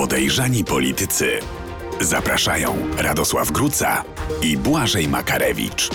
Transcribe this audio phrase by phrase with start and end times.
[0.00, 1.30] Podejrzani politycy.
[2.00, 4.04] Zapraszają Radosław Gruca
[4.42, 5.88] i Błażej Makarewicz.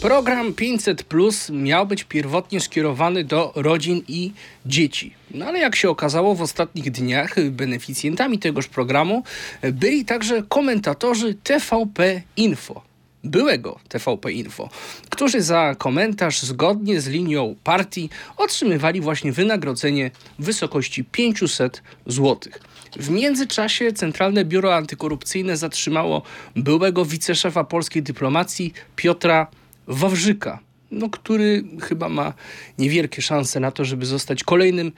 [0.00, 4.32] Program 500 Plus miał być pierwotnie skierowany do rodzin i
[4.66, 5.14] dzieci.
[5.30, 9.22] No ale jak się okazało w ostatnich dniach beneficjentami tegoż programu
[9.62, 12.93] byli także komentatorzy TVP Info
[13.24, 14.68] byłego TVP Info,
[15.10, 22.52] którzy za komentarz zgodnie z linią partii otrzymywali właśnie wynagrodzenie w wysokości 500 zł.
[22.96, 26.22] W międzyczasie Centralne Biuro Antykorupcyjne zatrzymało
[26.56, 29.46] byłego wiceszefa polskiej dyplomacji Piotra
[29.86, 30.58] Wawrzyka,
[30.90, 32.32] no, który chyba ma
[32.78, 34.92] niewielkie szanse na to, żeby zostać kolejnym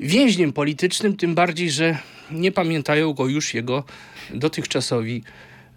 [0.00, 1.98] więźniem politycznym, tym bardziej, że
[2.30, 3.84] nie pamiętają go już jego
[4.34, 5.22] dotychczasowi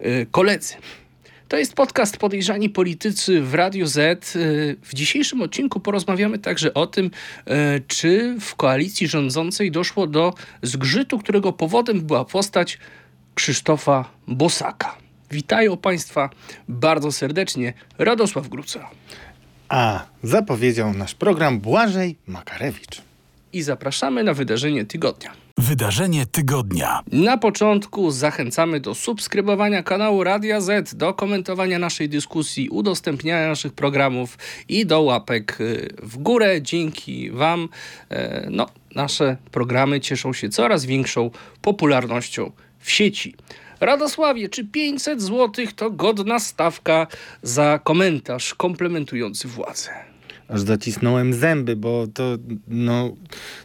[0.00, 0.74] y, koledzy.
[1.54, 4.32] To jest podcast Podejrzani Politycy w Radio Z.
[4.82, 7.10] W dzisiejszym odcinku porozmawiamy także o tym,
[7.46, 12.78] e, czy w koalicji rządzącej doszło do zgrzytu, którego powodem była postać
[13.34, 14.96] Krzysztofa Bosaka.
[15.30, 16.30] Witają Państwa
[16.68, 18.90] bardzo serdecznie Radosław Gruca.
[19.68, 23.02] A zapowiedział nasz program Błażej Makarewicz.
[23.52, 25.43] I zapraszamy na wydarzenie tygodnia.
[25.58, 27.00] Wydarzenie tygodnia.
[27.12, 34.38] Na początku zachęcamy do subskrybowania kanału Radia Z, do komentowania naszej dyskusji, udostępniania naszych programów
[34.68, 36.62] i do łapek y, w górę.
[36.62, 37.68] Dzięki Wam
[38.10, 41.30] e, no, nasze programy cieszą się coraz większą
[41.62, 43.34] popularnością w sieci.
[43.80, 47.06] Radosławie, czy 500 zł to godna stawka
[47.42, 50.13] za komentarz komplementujący władzę?
[50.48, 52.24] Aż zacisnąłem zęby, bo to,
[52.68, 53.16] no,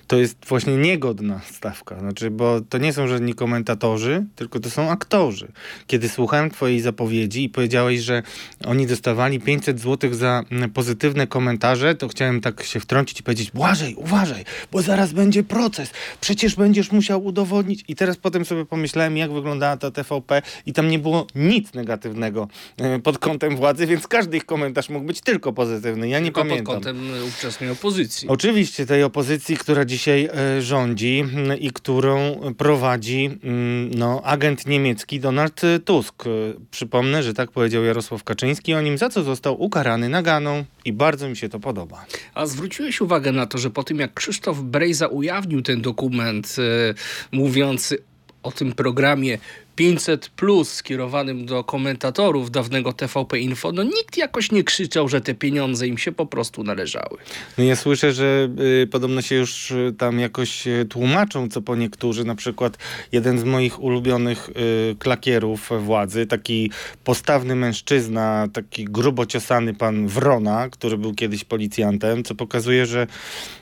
[0.08, 2.00] to jest właśnie niegodna stawka.
[2.00, 5.48] Znaczy, bo to nie są żadni komentatorzy, tylko to są aktorzy.
[5.88, 8.24] Kiedy słuchałem twojej zapowiedzi i powiedziałeś, że
[8.66, 13.96] oni dostawali 500 zł za pozytywne komentarze, to chciałem tak się wtrącić i powiedzieć, Błażej,
[13.96, 15.92] uważaj, bo zaraz będzie proces.
[16.22, 17.84] Przecież będziesz musiał udowodnić.
[17.88, 22.48] I teraz potem sobie pomyślałem, jak wyglądała ta TVP i tam nie było nic negatywnego
[22.78, 26.10] e, pod kątem władzy, więc każdy ich komentarz mógł być tylko pozytywny.
[26.10, 28.28] Ja nie tylko pamiętam kątem ówczesnej opozycji.
[28.28, 35.20] Oczywiście tej opozycji, która dzisiaj e, rządzi mm, i którą prowadzi mm, no, agent niemiecki
[35.20, 36.24] Donald Tusk.
[36.28, 36.30] E,
[36.72, 41.30] przypomnę, że tak powiedział Jarosław Kaczyński o nim, za co został ukarany naganą i bardzo
[41.30, 42.06] mi się to podoba.
[42.34, 46.94] A zwróciłeś uwagę na to, że po tym jak Krzysztof Brejza ujawnił ten dokument e,
[47.32, 47.98] mówiący
[48.44, 49.38] o tym programie
[49.80, 55.34] 500 plus skierowanym do komentatorów dawnego TVP Info, no nikt jakoś nie krzyczał, że te
[55.34, 57.18] pieniądze im się po prostu należały.
[57.58, 58.50] No ja słyszę, że
[58.84, 62.78] y, podobno się już y, tam jakoś y, tłumaczą, co po niektórzy, na przykład
[63.12, 66.72] jeden z moich ulubionych y, klakierów władzy, taki
[67.04, 73.08] postawny mężczyzna, taki grubo ciosany pan Wrona, który był kiedyś policjantem, co pokazuje, że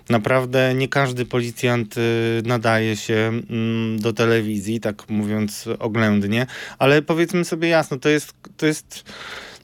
[0.09, 1.95] naprawdę nie każdy policjant
[2.43, 6.06] nadaje się mm, do telewizji, tak mówiąc oględnie,
[6.79, 9.03] ale powiedzmy sobie jasno, to jest, to jest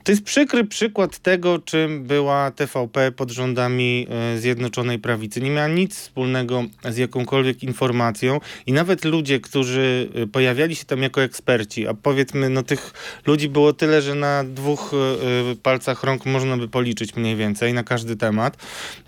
[0.04, 5.42] to jest przykry przykład tego, czym była TVP pod rządami e, Zjednoczonej Prawicy.
[5.42, 11.02] Nie miała nic wspólnego z jakąkolwiek informacją i nawet ludzie, którzy e, pojawiali się tam
[11.02, 12.94] jako eksperci, a powiedzmy, no tych
[13.26, 17.84] ludzi było tyle, że na dwóch e, palcach rąk można by policzyć mniej więcej na
[17.84, 18.58] każdy temat,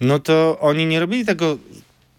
[0.01, 1.57] no to oni nie robili tego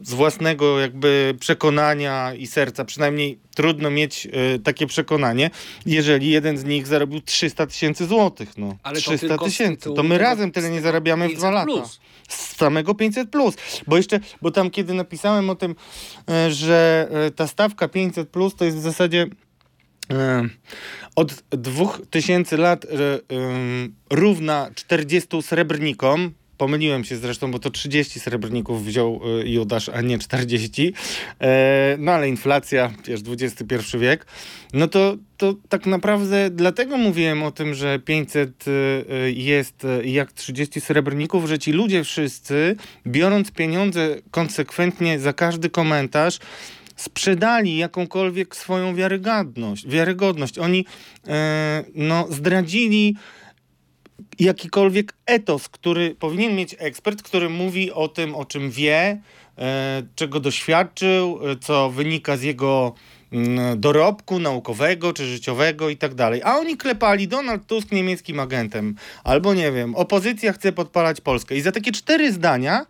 [0.01, 5.51] z własnego jakby przekonania i serca, przynajmniej trudno mieć y, takie przekonanie,
[5.87, 8.59] jeżeli jeden z nich zarobił 300 tysięcy złotych.
[8.59, 8.77] No.
[8.83, 9.91] Ale 300 tysięcy.
[9.97, 11.67] To my razem tyle nie zarabiamy w dwa lata.
[11.67, 12.01] Plus.
[12.29, 13.55] Z samego 500 plus.
[13.87, 15.75] Bo jeszcze, bo tam kiedy napisałem o tym,
[16.31, 19.27] y, że y, ta stawka 500 plus to jest w zasadzie
[21.17, 22.87] od 2000 lat
[24.11, 30.19] równa 40 srebrnikom, Pomyliłem się zresztą, bo to 30 srebrników wziął y, Judasz, a nie
[30.19, 30.93] 40.
[31.41, 34.27] E, no ale inflacja, wiesz, XXI wiek.
[34.73, 40.33] No to, to tak naprawdę dlatego mówiłem o tym, że 500 y, y, jest jak
[40.33, 46.39] 30 srebrników, że ci ludzie wszyscy, biorąc pieniądze konsekwentnie za każdy komentarz,
[46.97, 49.89] sprzedali jakąkolwiek swoją wiarygodność.
[49.89, 50.59] wiarygodność.
[50.59, 50.87] Oni
[51.29, 53.17] e, no, zdradzili
[54.39, 59.21] jakikolwiek etos, który powinien mieć ekspert, który mówi o tym, o czym wie,
[59.59, 62.95] e, czego doświadczył, e, co wynika z jego
[63.33, 66.43] mm, dorobku naukowego czy życiowego i tak dalej.
[66.45, 68.97] A oni klepali Donald Tusk niemieckim agentem.
[69.25, 71.57] Albo nie wiem, opozycja chce podpalać Polskę.
[71.57, 72.87] I za takie cztery zdania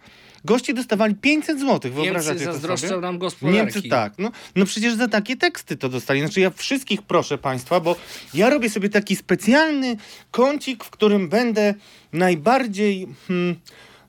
[0.47, 3.01] Goście dostawali 500 zł, wyobrażacie Niemcy zazdroszczą sobie?
[3.01, 3.59] nam gospodarki.
[3.59, 4.13] Niemcy tak.
[4.19, 6.21] No, no przecież za takie teksty to dostali.
[6.21, 7.97] Znaczy ja wszystkich proszę państwa, bo
[8.35, 9.97] ja robię sobie taki specjalny
[10.31, 11.75] kącik, w którym będę
[12.13, 13.07] najbardziej...
[13.29, 13.57] Hmm,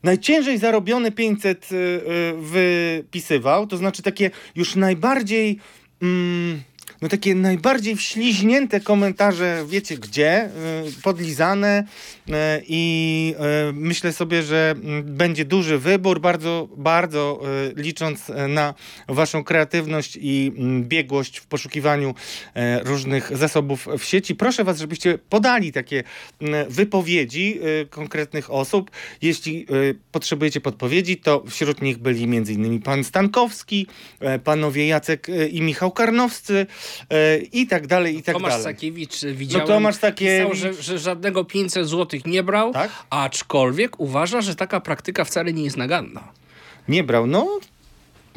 [0.04, 2.02] najciężej zarobione 500 y, y,
[2.38, 5.60] wypisywał, to znaczy takie już najbardziej
[6.02, 6.62] Mm,
[7.02, 11.84] no takie najbardziej wśliźnięte komentarze, wiecie gdzie, y, podlizane
[12.68, 13.36] i
[13.70, 17.42] y, myślę sobie, że będzie duży wybór, bardzo, bardzo
[17.76, 18.74] licząc na
[19.08, 20.52] waszą kreatywność i
[20.82, 22.16] biegłość w poszukiwaniu
[22.84, 24.36] różnych zasobów w sieci.
[24.36, 26.04] Proszę was, żebyście podali takie
[26.70, 27.60] wypowiedzi
[27.90, 28.92] konkretnych osób.
[29.22, 29.66] Jeśli
[30.12, 32.82] potrzebujecie podpowiedzi, to wśród nich byli m.in.
[32.82, 33.88] pan Stankowski,
[34.44, 36.68] panowie Jacek i Michał Karnowscy,
[37.10, 38.64] E, i tak dalej, i tak Tomasz dalej.
[38.64, 40.54] Sakiewicz e, widziałem, no Tomasz Sakiewicz...
[40.54, 42.92] pisał, że, że żadnego 500 zł nie brał, tak?
[43.10, 46.24] aczkolwiek uważa, że taka praktyka wcale nie jest naganna.
[46.88, 47.60] Nie brał, no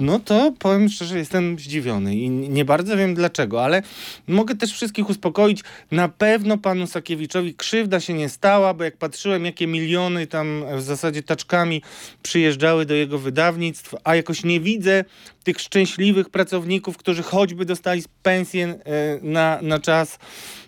[0.01, 3.83] no to powiem szczerze, jestem zdziwiony i nie bardzo wiem dlaczego, ale
[4.29, 5.63] mogę też wszystkich uspokoić.
[5.91, 10.83] Na pewno panu Sakiewiczowi krzywda się nie stała, bo jak patrzyłem, jakie miliony tam w
[10.83, 11.83] zasadzie taczkami
[12.23, 15.05] przyjeżdżały do jego wydawnictw, a jakoś nie widzę
[15.45, 20.19] tych szczęśliwych pracowników, którzy choćby dostali pensję e, na, na czas,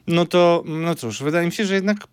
[0.07, 2.07] no to, no cóż, wydaje mi się, że jednak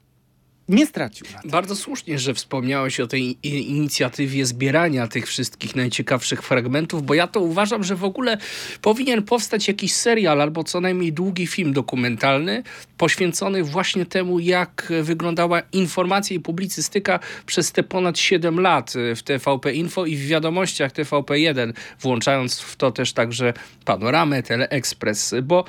[0.70, 1.28] nie stracił.
[1.46, 7.40] Bardzo słusznie, że wspomniałeś o tej inicjatywie zbierania tych wszystkich najciekawszych fragmentów, bo ja to
[7.40, 8.38] uważam, że w ogóle
[8.82, 12.64] powinien powstać jakiś serial albo co najmniej długi film dokumentalny
[12.98, 19.74] poświęcony właśnie temu, jak wyglądała informacja i publicystyka przez te ponad 7 lat w TVP
[19.74, 23.54] Info i w wiadomościach TVP1, włączając w to też także
[23.86, 25.66] panoramę, Teleexpress, bo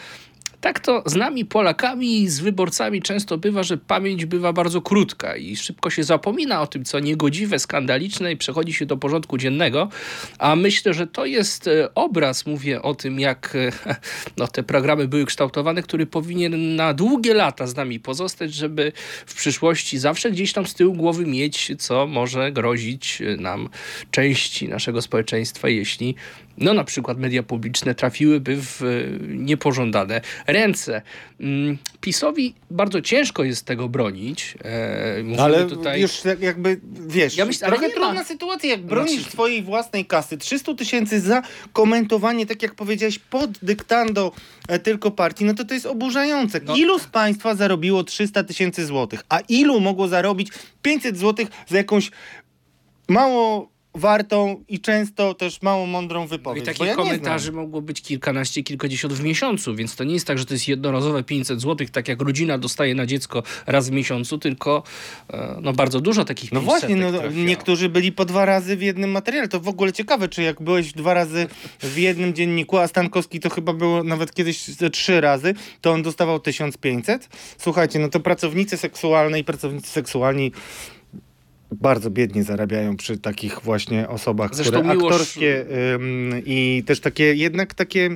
[0.61, 5.57] tak to z nami Polakami, z wyborcami często bywa, że pamięć bywa bardzo krótka i
[5.57, 9.89] szybko się zapomina o tym, co niegodziwe, skandaliczne i przechodzi się do porządku dziennego.
[10.39, 13.73] A myślę, że to jest e, obraz, mówię o tym, jak e,
[14.39, 18.93] no, te programy były kształtowane, który powinien na długie lata z nami pozostać, żeby
[19.27, 23.69] w przyszłości zawsze gdzieś tam z tyłu głowy mieć, co może grozić nam
[24.11, 26.15] części naszego społeczeństwa, jeśli
[26.61, 28.87] no na przykład media publiczne trafiłyby w e,
[29.29, 31.03] niepożądane ręce.
[31.41, 34.55] Mm, PiSowi bardzo ciężko jest tego bronić.
[34.65, 36.01] E, ale tutaj...
[36.01, 38.25] już jakby, wiesz, ja myślę, trochę trudna ma...
[38.25, 39.31] sytuacja, jak bronisz znaczy...
[39.31, 40.39] swojej własnej kasy.
[40.39, 41.43] 300 tysięcy za
[41.73, 44.33] komentowanie, tak jak powiedziałeś, pod dyktando
[44.69, 46.61] e, tylko partii, no to to jest oburzające.
[46.65, 46.77] No.
[46.77, 50.49] Ilu z państwa zarobiło 300 tysięcy złotych, a ilu mogło zarobić
[50.83, 52.11] 500 złotych za jakąś
[53.09, 56.67] mało wartą i często też mało mądrą wypowiedź.
[56.67, 60.27] No I takich ja komentarzy mogło być kilkanaście, kilkadziesiąt w miesiącu, więc to nie jest
[60.27, 63.93] tak, że to jest jednorazowe 500 zł, tak jak rodzina dostaje na dziecko raz w
[63.93, 64.83] miesiącu, tylko
[65.33, 69.11] e, no bardzo dużo takich No właśnie, no, niektórzy byli po dwa razy w jednym
[69.11, 69.49] materiale.
[69.49, 71.47] To w ogóle ciekawe, czy jak byłeś dwa razy
[71.81, 76.41] w jednym dzienniku, a Stankowski to chyba było nawet kiedyś trzy razy, to on dostawał
[76.41, 77.29] 1500.
[77.59, 80.53] Słuchajcie, no to pracownicy seksualne i pracownicy seksualni
[81.73, 85.65] bardzo biednie zarabiają przy takich właśnie osobach, Zresztą które aktorskie
[85.95, 88.11] ym, i też takie, jednak takie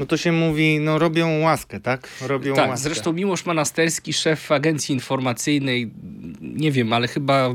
[0.00, 2.08] no to się mówi, no robią łaskę, tak?
[2.26, 2.82] Robią tak, łaskę.
[2.82, 5.90] zresztą Miłosz Monasterski, szef agencji informacyjnej,
[6.40, 7.54] nie wiem, ale chyba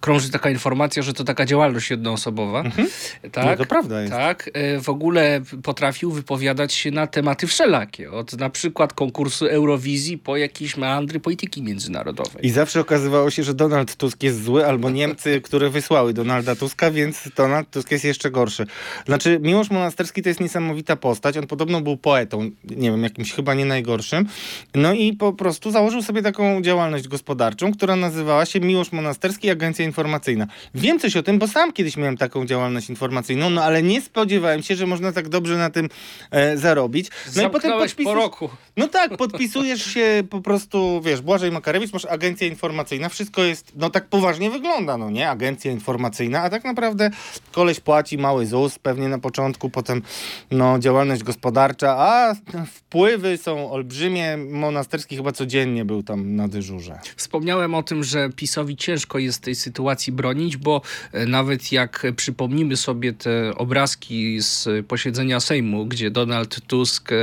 [0.00, 2.60] krąży taka informacja, że to taka działalność jednoosobowa.
[2.60, 2.88] Mhm.
[3.32, 4.12] Tak, no to prawda jest.
[4.12, 10.18] Tak, e, w ogóle potrafił wypowiadać się na tematy wszelakie, od na przykład konkursu Eurowizji
[10.18, 12.46] po jakieś meandry polityki międzynarodowej.
[12.46, 16.90] I zawsze okazywało się, że Donald Tusk jest zły, albo Niemcy, które wysłały Donalda Tuska,
[16.90, 18.66] więc Donald Tusk jest jeszcze gorszy.
[19.06, 23.54] Znaczy, Miłosz Monasterski to jest niesamowita postać, on podobno był poetą, nie wiem, jakimś chyba
[23.54, 24.26] nie najgorszym.
[24.74, 29.84] No i po prostu założył sobie taką działalność gospodarczą, która nazywała się Miłosz Monasterski Agencja
[29.84, 30.46] Informacyjna.
[30.74, 34.62] Wiem coś o tym, bo sam kiedyś miałem taką działalność informacyjną, no ale nie spodziewałem
[34.62, 35.88] się, że można tak dobrze na tym
[36.30, 37.10] e, zarobić.
[37.26, 38.14] No Zamknąłeś i potem podpisujesz...
[38.14, 38.48] po roku.
[38.76, 43.90] No tak, podpisujesz się po prostu, wiesz, Błażej Makarewicz, masz agencja informacyjna, wszystko jest, no
[43.90, 45.30] tak poważnie wygląda, no nie?
[45.30, 47.10] Agencja informacyjna, a tak naprawdę
[47.52, 50.02] koleś płaci mały ZUS, pewnie na początku, potem
[50.50, 52.34] no działalność gospodarcza, a
[52.66, 54.36] wpływy są olbrzymie.
[54.36, 56.98] Monasterski chyba codziennie był tam na dyżurze.
[57.16, 60.80] Wspomniałem o tym, że PiSowi ciężko jest tej sytuacji bronić, bo
[61.12, 67.16] e, nawet jak przypomnimy sobie te obrazki z posiedzenia Sejmu, gdzie Donald Tusk e,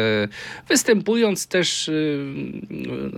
[0.67, 1.91] występując też e,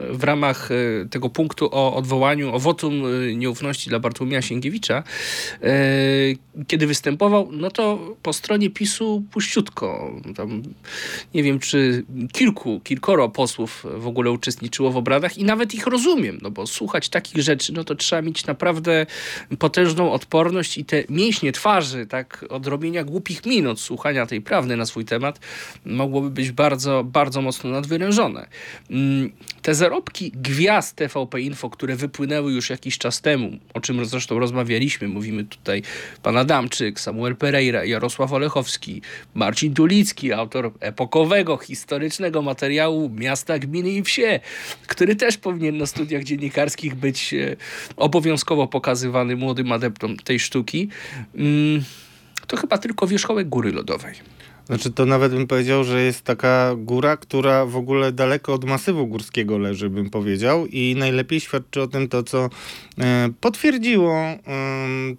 [0.09, 0.69] w ramach
[1.09, 3.03] tego punktu o odwołaniu, o wotum
[3.37, 5.03] nieufności dla Bartłomieja Sienkiewicza,
[6.67, 10.11] kiedy występował, no to po stronie PiSu puściutko.
[10.35, 10.63] Tam
[11.33, 16.39] nie wiem, czy kilku, kilkoro posłów w ogóle uczestniczyło w obradach i nawet ich rozumiem,
[16.41, 19.05] no bo słuchać takich rzeczy, no to trzeba mieć naprawdę
[19.59, 24.85] potężną odporność i te mięśnie twarzy, tak, odrobienia głupich min od słuchania tej prawdy na
[24.85, 25.39] swój temat,
[25.85, 28.47] mogłoby być bardzo, bardzo mocno nadwyrężone.
[29.63, 35.07] Te zarobki gwiazd TVP Info, które wypłynęły już jakiś czas temu, o czym zresztą rozmawialiśmy,
[35.07, 35.83] mówimy tutaj
[36.23, 39.01] pan Adamczyk, Samuel Pereira, Jarosław Olechowski,
[39.33, 44.39] Marcin Tulicki, autor epokowego, historycznego materiału miasta, gminy i wsie,
[44.87, 47.55] który też powinien na studiach dziennikarskich być e,
[47.95, 50.89] obowiązkowo pokazywany młodym adeptom tej sztuki.
[51.35, 51.83] Mm,
[52.47, 54.13] to chyba tylko wierzchołek góry lodowej.
[54.65, 59.07] Znaczy to nawet bym powiedział, że jest taka góra, która w ogóle daleko od masywu
[59.07, 60.67] górskiego leży, bym powiedział.
[60.67, 62.49] I najlepiej świadczy o tym to, co
[62.99, 64.13] e, potwierdziło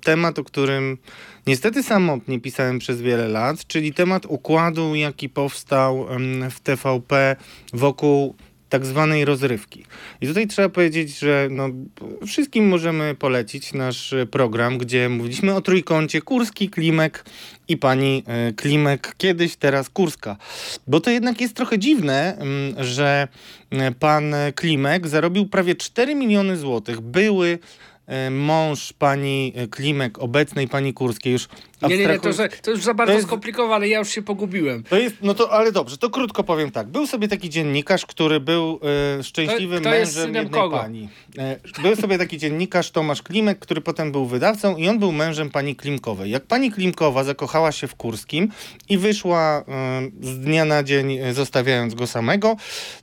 [0.00, 0.98] temat, o którym
[1.46, 6.06] niestety samotnie pisałem przez wiele lat, czyli temat układu, jaki powstał
[6.50, 7.36] w TVP
[7.72, 8.34] wokół
[8.74, 9.84] tak zwanej rozrywki.
[10.20, 11.68] I tutaj trzeba powiedzieć, że no,
[12.26, 17.24] wszystkim możemy polecić nasz program, gdzie mówiliśmy o trójkącie Kurski, Klimek
[17.68, 20.36] i pani e, Klimek, kiedyś, teraz Kurska.
[20.86, 23.28] Bo to jednak jest trochę dziwne, mm, że
[23.70, 27.00] e, pan Klimek zarobił prawie 4 miliony złotych.
[27.00, 27.93] Były E,
[28.30, 31.48] mąż pani Klimek, obecnej pani Kurskiej już
[31.88, 32.30] Nie, nie, nie, to,
[32.62, 34.82] to już za bardzo jest, skomplikowane, ja już się pogubiłem.
[34.82, 36.86] To jest, no to, ale dobrze, to krótko powiem tak.
[36.86, 38.80] Był sobie taki dziennikarz, który był
[39.18, 40.78] e, szczęśliwym to, to mężem jednej kogo?
[40.78, 41.08] pani.
[41.38, 45.50] E, był sobie taki dziennikarz Tomasz Klimek, który potem był wydawcą i on był mężem
[45.50, 46.30] pani Klimkowej.
[46.30, 48.48] Jak pani Klimkowa zakochała się w Kurskim
[48.88, 52.56] i wyszła e, z dnia na dzień, e, zostawiając go samego,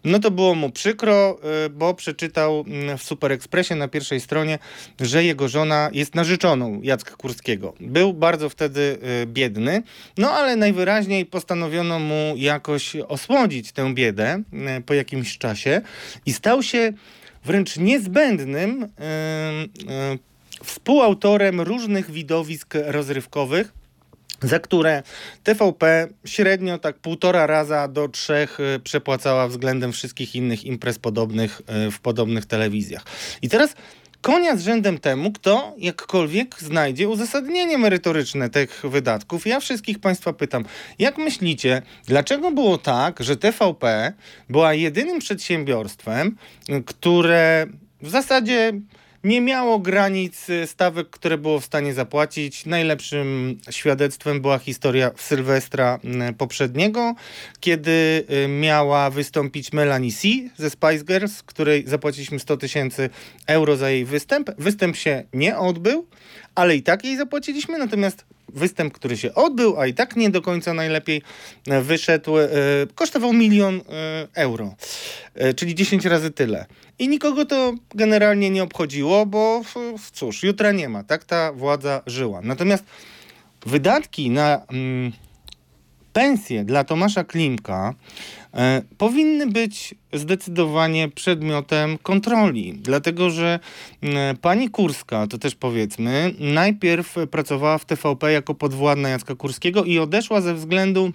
[0.04, 4.60] no to było mu przykro, e, bo przeczytał mm, w Super Expressie na pierwszej stronie,
[5.00, 7.74] że jego żona jest narzeczoną Jacka Kurskiego.
[7.80, 9.84] Był bardzo wtedy y, biedny,
[10.18, 14.44] no ale najwyraźniej postanowiono mu jakoś osłodzić tę biedę
[14.78, 15.82] y, po jakimś czasie
[16.26, 16.94] i stał się
[17.46, 18.88] wręcz niezbędnym y,
[20.64, 23.74] współautorem różnych widowisk rozrywkowych,
[24.42, 25.04] za które
[25.44, 32.46] TVP średnio tak półtora raza do trzech przepłacała względem wszystkich innych imprez podobnych w podobnych
[32.46, 33.04] telewizjach.
[33.42, 33.76] I teraz
[34.22, 39.48] konia z rzędem temu, kto jakkolwiek znajdzie uzasadnienie merytoryczne tych wydatków.
[39.48, 40.66] Ja wszystkich Państwa pytam,
[41.00, 44.14] jak myślicie, dlaczego było tak, że TVP
[44.50, 46.36] była jedynym przedsiębiorstwem,
[46.86, 47.68] które
[48.02, 48.74] w zasadzie
[49.24, 52.66] nie miało granic stawek, które było w stanie zapłacić.
[52.66, 56.00] Najlepszym świadectwem była historia Sylwestra
[56.30, 57.16] y, poprzedniego,
[57.60, 63.10] kiedy y, miała wystąpić Melanie C ze Spice Girls, której zapłaciliśmy 100 tysięcy
[63.48, 64.52] euro za jej występ.
[64.58, 66.08] Występ się nie odbył,
[66.56, 70.42] ale i tak jej zapłaciliśmy, natomiast występ, który się odbył, a i tak nie do
[70.42, 71.22] końca najlepiej
[71.82, 72.34] wyszedł,
[72.96, 73.82] kosztował milion
[74.34, 74.76] euro,
[75.56, 76.66] czyli 10 razy tyle.
[77.00, 79.62] I nikogo to generalnie nie obchodziło, bo
[80.14, 81.04] cóż, jutra nie ma.
[81.04, 82.42] Tak ta władza żyła.
[82.42, 82.84] Natomiast
[83.66, 85.12] wydatki na mm,
[86.14, 87.94] pensje dla Tomasza Klimka
[88.54, 93.60] e, powinny być zdecydowanie przedmiotem kontroli, dlatego że
[94.04, 100.00] e, pani Kurska, to też powiedzmy, najpierw pracowała w TVP jako podwładna Jacka Kurskiego i
[100.00, 101.12] odeszła ze względu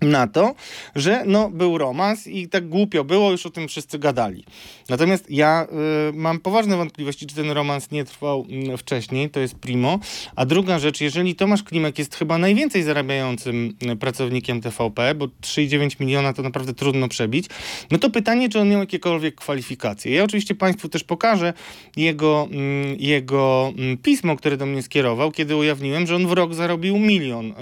[0.00, 0.54] na to,
[0.94, 4.44] że no, był romans i tak głupio było, już o tym wszyscy gadali.
[4.88, 5.66] Natomiast ja
[6.10, 9.98] y, mam poważne wątpliwości, czy ten romans nie trwał y, wcześniej, to jest primo.
[10.36, 16.00] A druga rzecz, jeżeli Tomasz Klimek jest chyba najwięcej zarabiającym y, pracownikiem TVP, bo 3,9
[16.00, 17.46] miliona to naprawdę trudno przebić,
[17.90, 20.12] no to pytanie, czy on miał jakiekolwiek kwalifikacje.
[20.12, 21.52] Ja oczywiście Państwu też pokażę
[21.96, 26.54] jego, y, jego mm, pismo, które do mnie skierował, kiedy ujawniłem, że on w rok
[26.54, 27.50] zarobił milion.
[27.50, 27.54] Y,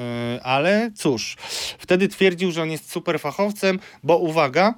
[0.43, 1.37] ale cóż,
[1.78, 4.75] wtedy twierdził, twierdził, że on jest super fachowcem, bo uwaga,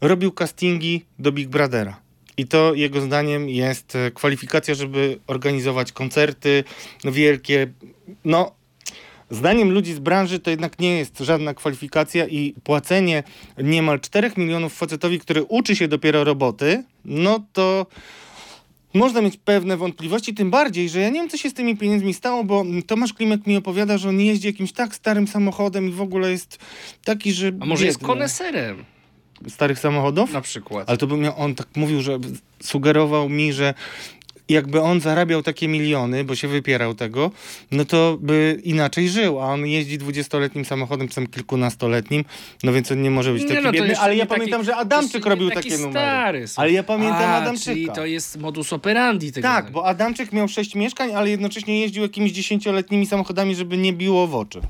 [0.00, 2.00] robił castingi do Big Brothera.
[2.36, 6.64] I to jego zdaniem jest e, kwalifikacja, żeby organizować koncerty
[7.04, 7.66] wielkie.
[8.24, 8.52] No,
[9.30, 13.22] zdaniem ludzi z branży to jednak nie jest żadna kwalifikacja i płacenie
[13.58, 17.86] niemal 4 milionów facetowi, który uczy się dopiero roboty, no to
[18.94, 22.14] można mieć pewne wątpliwości, tym bardziej, że ja nie wiem, co się z tymi pieniędzmi
[22.14, 26.00] stało, bo Tomasz Klimek mi opowiada, że on jeździ jakimś tak starym samochodem i w
[26.00, 26.58] ogóle jest
[27.04, 27.52] taki, że...
[27.60, 28.84] A może jest koneserem?
[29.48, 30.32] Starych samochodów?
[30.32, 30.88] Na przykład.
[30.88, 32.18] Ale to by miał, on tak mówił, że
[32.62, 33.74] sugerował mi, że
[34.48, 37.30] jakby on zarabiał takie miliony, bo się wypierał tego,
[37.70, 42.24] no to by inaczej żył, a on jeździ dwudziestoletnim samochodem, czy kilkunastoletnim,
[42.62, 44.76] no więc on nie może być nie, taki no, biedny, ale ja taki, pamiętam, że
[44.76, 46.48] Adamczyk robił takie numery.
[46.48, 47.72] Stary, ale ja pamiętam a, Adamczyka.
[47.72, 49.48] czyli to jest modus operandi tego.
[49.48, 54.26] Tak, bo Adamczyk miał sześć mieszkań, ale jednocześnie jeździł jakimiś dziesięcioletnimi samochodami, żeby nie biło
[54.26, 54.60] w oczy.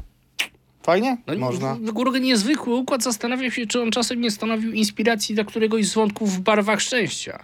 [0.88, 1.16] Fajnie?
[1.26, 1.75] No, Można.
[1.75, 3.02] W, w niezwykły układ.
[3.02, 7.38] Zastanawiam się, czy on czasem nie stanowił inspiracji dla któregoś z wątków w barwach szczęścia.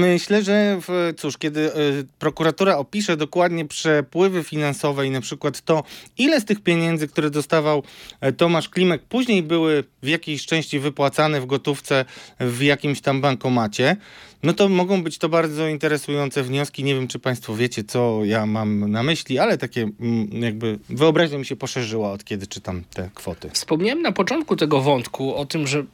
[0.00, 1.72] Myślę, że w, cóż, kiedy y,
[2.18, 5.82] prokuratura opisze dokładnie przepływy finansowe i na przykład to,
[6.18, 7.82] ile z tych pieniędzy, które dostawał
[8.26, 12.04] y, Tomasz Klimek, później były w jakiejś części wypłacane w gotówce
[12.40, 13.96] w jakimś tam bankomacie,
[14.44, 16.84] No to mogą być to bardzo interesujące wnioski.
[16.84, 21.38] Nie wiem, czy Państwo wiecie, co ja mam na myśli, ale takie mm, jakby wyobraźnia
[21.38, 23.50] mi się poszerzyła od kiedy czytam te kwoty.
[23.52, 25.84] Wspomniałem na początku tego wątku o tym, że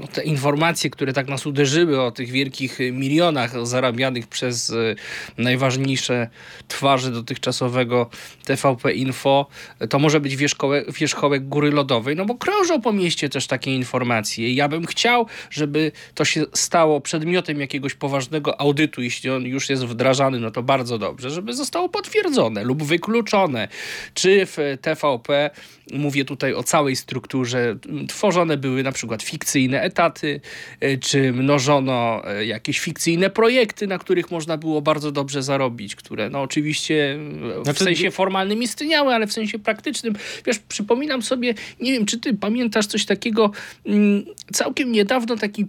[0.00, 4.96] no, te informacje, które tak nas uderzyły o tych wielkich milionach zarabianych przez y,
[5.38, 6.28] najważniejsze
[6.68, 8.10] twarze dotychczasowego
[8.44, 9.46] TVP Info,
[9.90, 14.54] to może być wierzchołek, wierzchołek góry lodowej, no bo krążą po mieście też takie informacje.
[14.54, 19.86] Ja bym chciał, żeby to się stało przedmiotem jakiegoś poważnego audytu, jeśli on już jest
[19.86, 23.68] wdrażany, no to bardzo dobrze, żeby zostało potwierdzone lub wykluczone,
[24.14, 25.50] czy w TVP
[25.92, 27.76] mówię tutaj o całej strukturze,
[28.08, 30.40] tworzone były na przykład fikcyjne etaty,
[30.80, 36.30] e, czy mnożono e, jakieś fikcyjne projekty, na których można było bardzo dobrze zarobić, które
[36.30, 37.18] no oczywiście
[37.60, 40.14] w znaczy, sensie formalnym istniały, ale w sensie praktycznym.
[40.46, 43.50] Wiesz, przypominam sobie, nie wiem, czy ty pamiętasz coś takiego,
[43.86, 45.66] mm, całkiem niedawno taki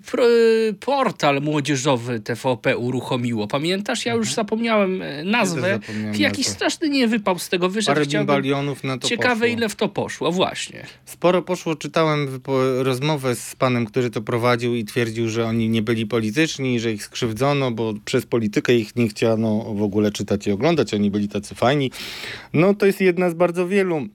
[0.80, 3.48] portal młodzieżowy TVP uruchomiło.
[3.48, 4.06] Pamiętasz?
[4.06, 4.36] Ja już mhm.
[4.36, 5.80] zapomniałem e, nazwę.
[6.18, 7.96] Jakiś straszny nie wypał z tego wyszedł.
[7.96, 8.06] Parę
[8.84, 9.58] na to Ciekawe, poszło.
[9.58, 10.86] ile w to poszło właśnie.
[11.06, 12.42] Sporo poszło, czytałem
[12.78, 17.04] rozmowę z panem, który to prowadził i twierdził, że oni nie byli polityczni, że ich
[17.04, 21.56] skrzywdzono, bo przez politykę ich nie chciano w ogóle czytać i oglądać, oni byli tacy
[21.56, 21.92] fajni.
[22.54, 24.08] No to jest jedna z bardzo wielu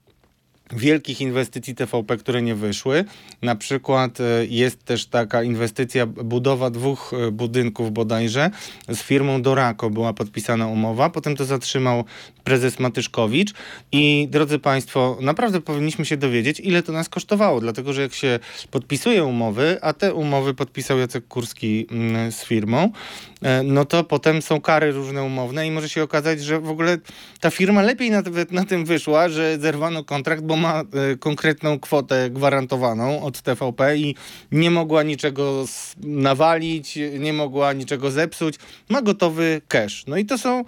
[0.73, 3.05] wielkich inwestycji TVP, które nie wyszły.
[3.43, 8.51] Na przykład e, jest też taka inwestycja, budowa dwóch e, budynków bodajże
[8.89, 12.05] z firmą Dorako była podpisana umowa, potem to zatrzymał
[12.45, 13.53] prezes Matyszkowicz.
[13.93, 18.39] I drodzy Państwo, naprawdę powinniśmy się dowiedzieć, ile to nas kosztowało, dlatego że jak się
[18.71, 22.93] podpisuje umowy, a te umowy podpisał Jacek Kurski mm, z firmą,
[23.43, 26.99] e, no to potem są kary różne umowne i może się okazać, że w ogóle
[27.41, 32.31] ta firma lepiej nawet na tym wyszła, że zerwano kontrakt, bo ma e, konkretną kwotę
[32.31, 34.15] gwarantowaną od TVP i
[34.53, 35.65] nie mogła niczego
[35.97, 38.55] nawalić, nie mogła niczego zepsuć,
[38.89, 40.05] ma gotowy cash.
[40.07, 40.65] No i to są,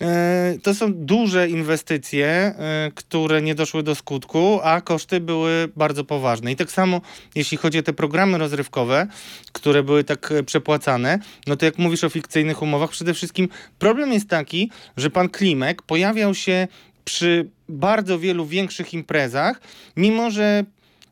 [0.00, 6.04] e, to są duże inwestycje, e, które nie doszły do skutku, a koszty były bardzo
[6.04, 6.52] poważne.
[6.52, 7.00] I tak samo
[7.34, 9.06] jeśli chodzi o te programy rozrywkowe,
[9.52, 14.28] które były tak przepłacane, no to jak mówisz o fikcyjnych umowach, przede wszystkim problem jest
[14.28, 16.68] taki, że pan Klimek pojawiał się
[17.04, 19.60] przy bardzo wielu większych imprezach,
[19.96, 20.64] mimo że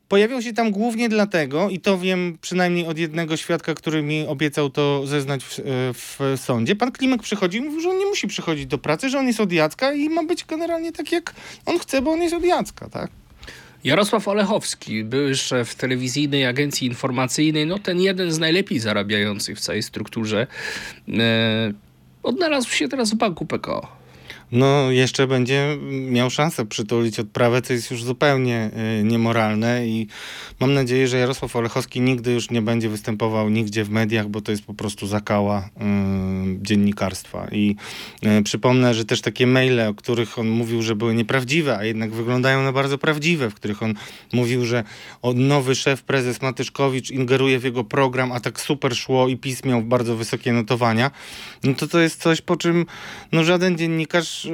[0.09, 4.71] Pojawiał się tam głównie dlatego, i to wiem przynajmniej od jednego świadka, który mi obiecał
[4.71, 5.61] to zeznać w,
[5.95, 6.77] w sądzie.
[6.77, 9.41] Pan Klimek przychodzi i mówił, że on nie musi przychodzić do pracy, że on jest
[9.41, 11.35] od Jacka i ma być generalnie tak, jak
[11.67, 13.11] on chce, bo on jest od Jacka, tak?
[13.85, 19.83] Jarosław Olechowski, były szef telewizyjnej agencji informacyjnej, no ten jeden z najlepiej zarabiających w całej
[19.83, 20.47] strukturze,
[21.09, 21.73] e,
[22.23, 24.04] odnalazł się teraz w banku PKO
[24.55, 25.79] no jeszcze będzie
[26.11, 30.07] miał szansę przytulić odprawę, co jest już zupełnie y, niemoralne i
[30.61, 34.53] mam nadzieję, że Jarosław Olechowski nigdy już nie będzie występował nigdzie w mediach, bo to
[34.53, 35.71] jest po prostu zakała y,
[36.63, 37.49] dziennikarstwa.
[37.53, 37.77] I
[38.39, 42.13] y, przypomnę, że też takie maile, o których on mówił, że były nieprawdziwe, a jednak
[42.13, 43.95] wyglądają na bardzo prawdziwe, w których on
[44.33, 44.85] mówił, że
[45.35, 49.83] nowy szef, prezes Matyszkowicz ingeruje w jego program, a tak super szło i PiS miał
[49.83, 51.11] bardzo wysokie notowania,
[51.65, 52.87] no to to jest coś, po czym
[53.33, 54.51] no żaden dziennikarz Y,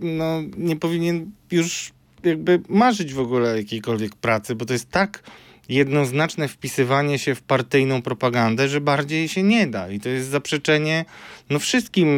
[0.00, 1.92] no, nie powinien już
[2.24, 5.22] jakby marzyć w ogóle jakiejkolwiek pracy, bo to jest tak
[5.68, 9.90] jednoznaczne wpisywanie się w partyjną propagandę, że bardziej się nie da.
[9.90, 11.04] I to jest zaprzeczenie
[11.50, 12.08] no, wszystkim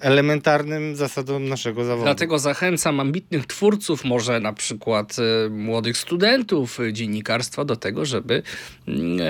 [0.00, 2.04] elementarnym zasadom naszego zawodu.
[2.04, 8.42] Dlatego zachęcam ambitnych twórców, może na przykład y, młodych studentów dziennikarstwa do tego, żeby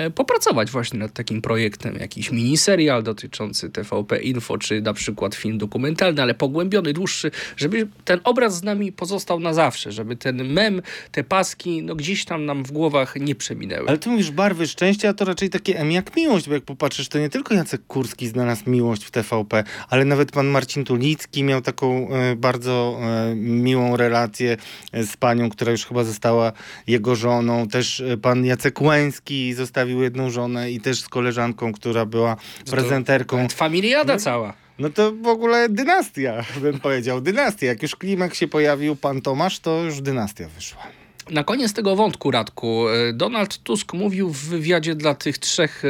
[0.07, 1.95] y, popracować właśnie nad takim projektem.
[1.95, 8.19] Jakiś miniserial dotyczący TVP Info, czy na przykład film dokumentalny, ale pogłębiony, dłuższy, żeby ten
[8.23, 12.63] obraz z nami pozostał na zawsze, żeby ten mem, te paski, no gdzieś tam nam
[12.63, 13.87] w głowach nie przeminęły.
[13.87, 17.19] Ale ty mówisz barwy szczęścia, to raczej takie M jak miłość, bo jak popatrzysz, to
[17.19, 22.09] nie tylko Jacek Kurski znalazł miłość w TVP, ale nawet pan Marcin Tulicki miał taką
[22.09, 24.57] e, bardzo e, miłą relację
[24.91, 26.51] e, z panią, która już chyba została
[26.87, 27.67] jego żoną.
[27.67, 32.35] Też pan Jacek Łęski zostawił jedną żonę i też z koleżanką, która była
[32.71, 33.47] prezenterką.
[33.47, 34.53] To familiada no, cała.
[34.79, 37.21] No to w ogóle dynastia, bym powiedział.
[37.21, 37.65] Dynastia.
[37.65, 41.04] Jak już klimak się pojawił, pan Tomasz, to już dynastia wyszła.
[41.29, 45.87] Na koniec tego wątku, Radku, e, Donald Tusk mówił w wywiadzie dla tych trzech e,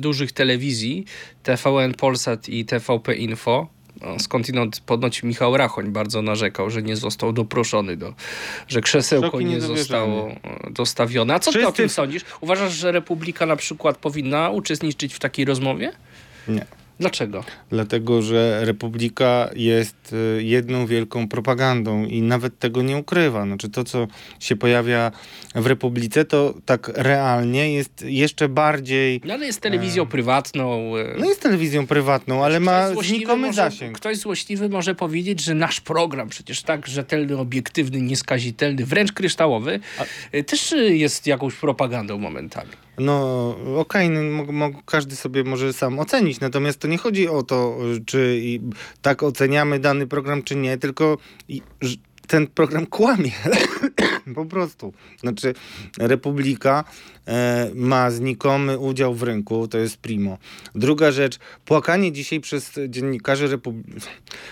[0.00, 1.04] dużych telewizji,
[1.42, 3.68] TVN, Polsat i TVP Info,
[4.18, 8.14] skądinąd ponoć Michał Rachoń bardzo narzekał, że nie został doproszony, do,
[8.68, 10.32] że krzesełko nie zostało
[10.70, 11.34] dostawione.
[11.34, 11.66] A co Wszyscy...
[11.66, 12.24] ty o tym sądzisz?
[12.40, 15.92] Uważasz, że Republika na przykład powinna uczestniczyć w takiej rozmowie?
[16.48, 16.66] Nie.
[17.00, 17.44] Dlaczego?
[17.70, 23.44] Dlatego, że Republika jest y, jedną wielką propagandą i nawet tego nie ukrywa.
[23.44, 24.06] Znaczy to, co
[24.40, 25.12] się pojawia
[25.54, 29.20] w Republice, to tak realnie jest jeszcze bardziej...
[29.24, 30.96] No ale jest telewizją prywatną.
[30.96, 33.96] e, No jest telewizją prywatną, ale ma znikomy może, zasięg.
[33.96, 39.80] Ktoś złośliwy może powiedzieć, że nasz program, przecież tak rzetelny, obiektywny, nieskazitelny, wręcz kryształowy,
[40.34, 42.70] y, też y, jest jakąś propagandą momentami.
[42.98, 47.42] No okej, no, mo- mo- każdy sobie może sam ocenić, natomiast to nie chodzi o
[47.42, 48.40] to, czy
[49.02, 51.18] tak oceniamy dany program, czy nie, tylko
[52.26, 53.30] ten program kłamie.
[54.34, 54.92] Po prostu.
[55.20, 55.54] Znaczy,
[55.98, 56.84] Republika
[57.26, 60.38] e, ma znikomy udział w rynku, to jest primo.
[60.74, 63.82] Druga rzecz, płakanie dzisiaj przez dziennikarzy, Repub-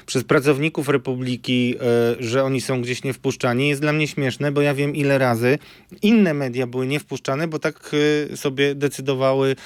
[0.07, 1.75] przez pracowników Republiki,
[2.21, 5.59] e, że oni są gdzieś niewpuszczani, jest dla mnie śmieszne, bo ja wiem ile razy
[6.03, 7.91] inne media były niewpuszczane, bo tak
[8.33, 9.57] e, sobie decydowały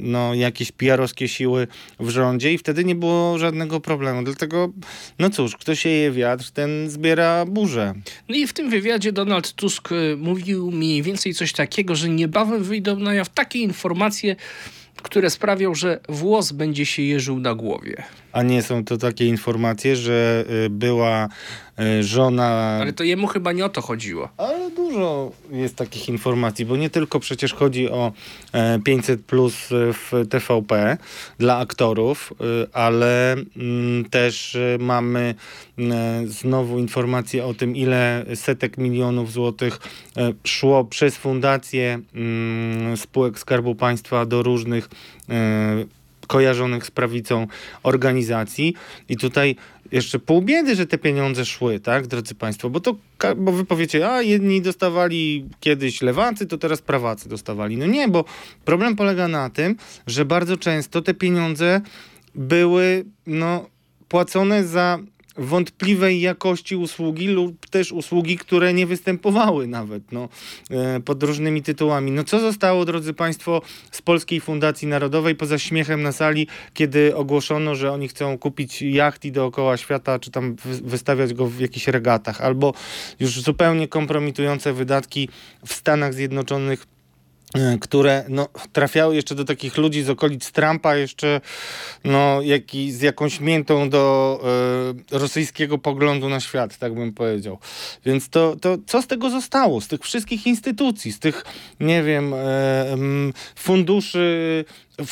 [0.00, 1.66] no, jakieś PR-owskie siły
[2.00, 4.22] w rządzie i wtedy nie było żadnego problemu.
[4.24, 4.72] Dlatego,
[5.18, 7.94] no cóż, kto sieje wiatr, ten zbiera burzę.
[8.28, 12.62] No i w tym wywiadzie Donald Tusk y, mówił mniej więcej coś takiego, że niebawem
[12.64, 14.36] wyjdą na jaw takie informacje,
[15.02, 18.02] które sprawią, że włos będzie się jeżył na głowie.
[18.32, 21.28] A nie są to takie informacje, że y, była
[22.00, 22.46] żona.
[22.80, 24.28] Ale to jemu chyba nie o to chodziło.
[24.36, 28.12] Ale dużo jest takich informacji, bo nie tylko przecież chodzi o
[28.52, 30.98] e, 500 plus w TVP
[31.38, 32.32] dla aktorów,
[32.72, 35.34] ale mm, też mamy
[35.78, 39.78] e, znowu informacje o tym, ile setek milionów złotych
[40.16, 44.88] e, szło przez fundacje mm, spółek Skarbu Państwa do różnych
[45.28, 45.95] e,
[46.26, 47.46] kojarzonych z prawicą
[47.82, 48.74] organizacji.
[49.08, 49.56] I tutaj
[49.92, 52.96] jeszcze pół biedy, że te pieniądze szły, tak, drodzy Państwo, bo to,
[53.36, 57.76] bo wy powiecie, a jedni dostawali kiedyś lewacy, to teraz prawacy dostawali.
[57.76, 58.24] No nie, bo
[58.64, 61.80] problem polega na tym, że bardzo często te pieniądze
[62.34, 63.66] były, no,
[64.08, 64.98] płacone za
[65.38, 70.28] wątpliwej jakości usługi lub też usługi, które nie występowały nawet no,
[70.70, 72.10] e, pod różnymi tytułami.
[72.10, 77.74] No co zostało, drodzy Państwo, z Polskiej Fundacji Narodowej poza śmiechem na sali, kiedy ogłoszono,
[77.74, 82.40] że oni chcą kupić jachty dookoła świata, czy tam wy- wystawiać go w jakichś regatach,
[82.40, 82.74] albo
[83.20, 85.28] już zupełnie kompromitujące wydatki
[85.66, 86.86] w Stanach Zjednoczonych
[87.80, 91.40] które no, trafiały jeszcze do takich ludzi z okolic Trumpa, jeszcze
[92.04, 94.40] no, jak z jakąś miętą do
[95.12, 97.58] e, rosyjskiego poglądu na świat, tak bym powiedział.
[98.04, 99.80] Więc to, to co z tego zostało?
[99.80, 101.44] Z tych wszystkich instytucji, z tych,
[101.80, 104.64] nie wiem, e, em, funduszy,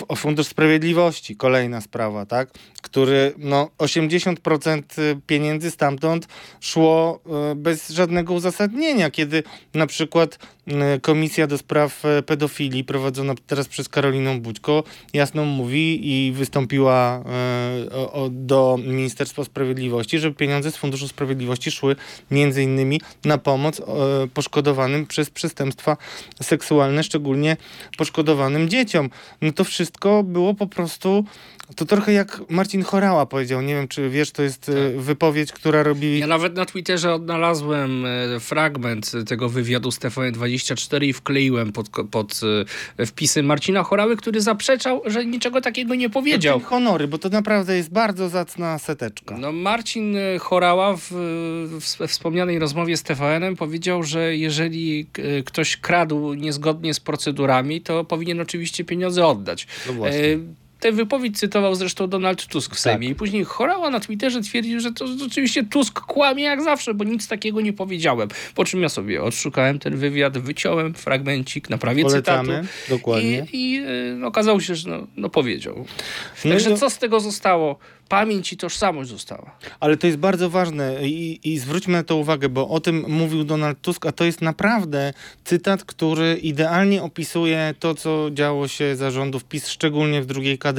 [0.08, 2.50] o Fundusz Sprawiedliwości, kolejna sprawa, tak?
[2.82, 4.82] Który, no, 80%
[5.26, 6.28] pieniędzy stamtąd
[6.60, 7.20] szło
[7.50, 9.42] e, bez żadnego uzasadnienia, kiedy
[9.74, 16.32] na przykład e, Komisja do Spraw Pedofilii, prowadzona teraz przez Karolinę Budźko, jasno mówi i
[16.32, 17.24] wystąpiła
[18.30, 21.96] do Ministerstwa Sprawiedliwości, żeby pieniądze z Funduszu Sprawiedliwości szły
[22.30, 23.82] między innymi na pomoc
[24.34, 25.96] poszkodowanym przez przestępstwa
[26.42, 27.56] seksualne, szczególnie
[27.98, 29.10] poszkodowanym dzieciom.
[29.42, 31.24] No to wszystko było po prostu,
[31.76, 35.82] to trochę jak Marcin Chorała powiedział, nie wiem czy wiesz, to jest e, wypowiedź, która
[35.82, 36.18] robi...
[36.18, 42.40] Ja nawet na Twitterze odnalazłem e, fragment tego wywiadu z TVN24 i wkleiłem pod, pod
[42.98, 46.58] e, wpisy Marcina Chorały, który zaprzeczał, że niczego takiego nie powiedział.
[46.58, 49.38] Dzień honory, bo to naprawdę jest bardzo zacna seteczka.
[49.38, 51.10] No Marcin Chorała w,
[51.80, 55.06] w we wspomnianej rozmowie z TVN-em powiedział, że jeżeli
[55.44, 59.66] ktoś kradł niezgodnie z procedurami, to powinien oczywiście pieniądze oddać.
[59.86, 60.24] No właśnie.
[60.24, 63.08] E, Tę wypowiedź cytował zresztą Donald Tusk w Sejmie.
[63.08, 63.12] Tak.
[63.12, 67.28] I później Chorała na Twitterze twierdził, że to oczywiście Tusk kłamie jak zawsze, bo nic
[67.28, 68.28] takiego nie powiedziałem.
[68.54, 72.46] Po czym ja sobie odszukałem ten wywiad, wyciąłem fragmencik na prawie cytatu.
[72.46, 73.46] Polecamy, dokładnie.
[73.52, 73.84] I, i
[74.22, 75.84] y, okazało się, że no, no powiedział.
[76.44, 77.78] No Także do- co z tego zostało?
[78.08, 79.58] Pamięć i tożsamość została.
[79.80, 83.44] Ale to jest bardzo ważne i, i zwróćmy na to uwagę, bo o tym mówił
[83.44, 85.12] Donald Tusk, a to jest naprawdę
[85.44, 90.73] cytat, który idealnie opisuje to, co działo się za rządów PiS, szczególnie w drugiej kadencji.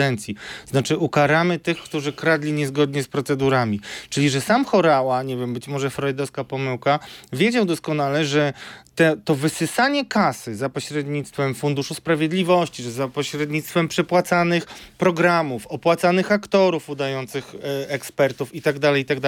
[0.66, 3.80] Znaczy ukaramy tych, którzy kradli niezgodnie z procedurami.
[4.10, 7.00] Czyli, że sam Chorała, nie wiem, być może freudowska pomyłka,
[7.34, 8.54] wiedział doskonale, że
[8.96, 14.66] te, to wysysanie kasy za pośrednictwem Funduszu Sprawiedliwości, czy za pośrednictwem przepłacanych
[14.98, 19.20] programów, opłacanych aktorów udających e, ekspertów i tak dalej, i tak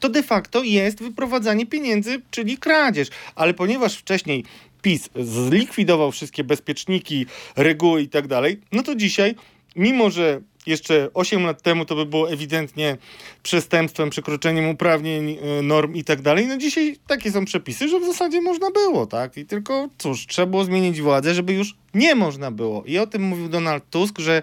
[0.00, 3.08] to de facto jest wyprowadzanie pieniędzy, czyli kradzież.
[3.34, 4.44] Ale ponieważ wcześniej
[4.82, 8.26] PiS zlikwidował wszystkie bezpieczniki, reguły i tak
[8.72, 9.34] no to dzisiaj,
[9.76, 12.96] mimo że jeszcze 8 lat temu to by było ewidentnie
[13.42, 16.46] przestępstwem, przekroczeniem uprawnień, y, norm i tak dalej.
[16.46, 19.36] No dzisiaj takie są przepisy, że w zasadzie można było, tak?
[19.36, 22.84] I tylko cóż, trzeba było zmienić władzę, żeby już nie można było.
[22.84, 24.42] I o tym mówił Donald Tusk, że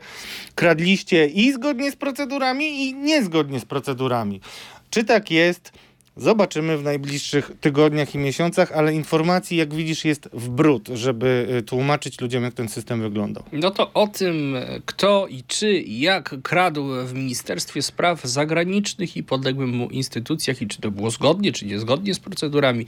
[0.56, 4.42] kradliście i zgodnie z procedurami, i niezgodnie z procedurami.
[4.90, 5.72] Czy tak jest?
[6.16, 11.62] Zobaczymy w najbliższych tygodniach i miesiącach, ale informacji, jak widzisz, jest w brud, żeby y,
[11.62, 13.44] tłumaczyć ludziom, jak ten system wyglądał.
[13.52, 19.24] No to o tym, kto i czy i jak kradł w Ministerstwie Spraw Zagranicznych i
[19.24, 22.86] podległym mu instytucjach i czy to było zgodnie, czy niezgodnie z procedurami,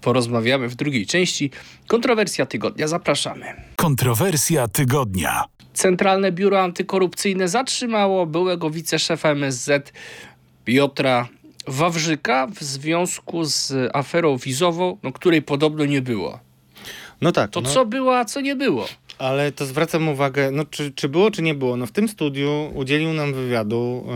[0.00, 1.50] porozmawiamy w drugiej części.
[1.86, 2.88] Kontrowersja tygodnia.
[2.88, 3.44] Zapraszamy.
[3.76, 5.44] Kontrowersja tygodnia.
[5.74, 9.92] Centralne Biuro Antykorupcyjne zatrzymało byłego wiceszefa MSZ
[10.64, 11.28] Piotra
[11.66, 16.40] Wawrzyka w związku z aferą wizową, no, której podobno nie było.
[17.20, 17.50] No tak.
[17.50, 18.86] To no, co było, a co nie było?
[19.18, 21.76] Ale to zwracam uwagę, no czy, czy było, czy nie było.
[21.76, 24.06] No w tym studiu udzielił nam wywiadu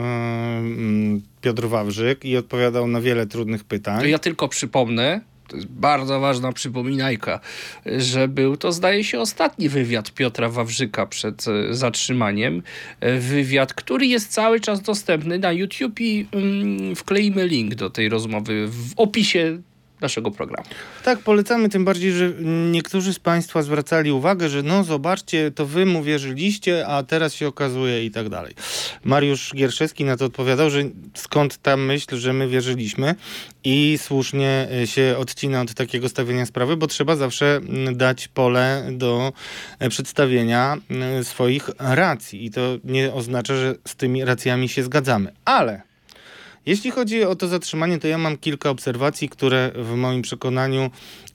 [1.14, 4.08] yy, Piotr Wawrzyk i odpowiadał na wiele trudnych pytań.
[4.08, 7.40] Ja tylko przypomnę, to jest bardzo ważna przypominajka,
[7.86, 12.62] że był to zdaje się ostatni wywiad Piotra Wawrzyka przed e, zatrzymaniem.
[13.00, 18.08] E, wywiad, który jest cały czas dostępny na YouTube i mm, wkleimy link do tej
[18.08, 19.58] rozmowy w opisie
[20.00, 20.68] naszego programu.
[21.04, 22.32] Tak, polecamy, tym bardziej, że
[22.70, 27.48] niektórzy z Państwa zwracali uwagę, że no zobaczcie, to Wy mu wierzyliście, a teraz się
[27.48, 28.54] okazuje i tak dalej.
[29.04, 30.82] Mariusz Gierszewski na to odpowiadał, że
[31.14, 33.14] skąd ta myśl, że my wierzyliśmy
[33.64, 37.60] i słusznie e, się odcina od takiego stawienia sprawy, bo trzeba zawsze
[37.92, 39.32] dać pole do
[39.78, 40.76] e, przedstawienia
[41.22, 45.32] swoich racji i to nie oznacza, że z tymi racjami się zgadzamy.
[45.44, 45.89] Ale
[46.66, 50.90] jeśli chodzi o to zatrzymanie, to ja mam kilka obserwacji, które w moim przekonaniu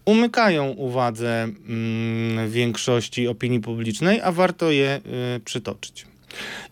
[0.05, 5.01] umykają uwadze mm, większości opinii publicznej, a warto je
[5.38, 6.14] y, przytoczyć.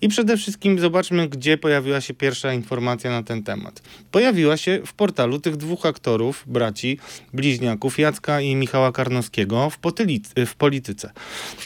[0.02, 3.82] I przede wszystkim zobaczmy, gdzie pojawiła się pierwsza informacja na ten temat.
[4.12, 7.00] Pojawiła się w portalu tych dwóch aktorów, braci,
[7.34, 11.12] bliźniaków, Jacka i Michała Karnowskiego w, potylic- w polityce.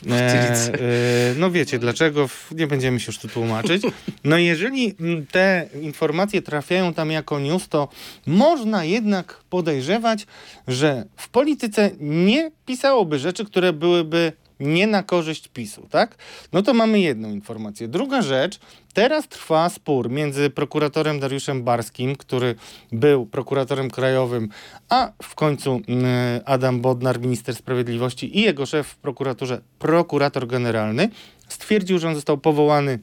[0.04, 3.84] W e, e, no wiecie dlaczego, nie będziemy się już tu tłumaczyć.
[4.24, 4.96] No jeżeli
[5.32, 7.88] te informacje trafiają tam jako news, to
[8.26, 10.28] można jednak podejrzewać,
[10.68, 16.16] że w polityce nie pisałoby rzeczy, które byłyby nie na korzyść PiSu, tak?
[16.54, 17.88] No to mamy jedną informację.
[17.88, 18.60] Druga rzecz,
[18.94, 22.56] teraz trwa spór między prokuratorem Dariuszem Barskim, który
[22.92, 24.50] był prokuratorem krajowym,
[24.90, 26.06] a w końcu mm,
[26.46, 31.10] Adam Bodnar, minister sprawiedliwości i jego szef w prokuraturze, prokurator generalny,
[31.48, 33.00] stwierdził, że on został powołany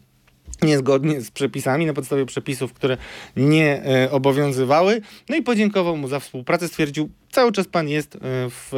[0.62, 2.96] niezgodnie z przepisami, na podstawie przepisów, które
[3.36, 5.00] nie e, obowiązywały.
[5.28, 6.68] No i podziękował mu za współpracę.
[6.68, 8.18] Stwierdził, cały czas pan jest e,
[8.50, 8.72] w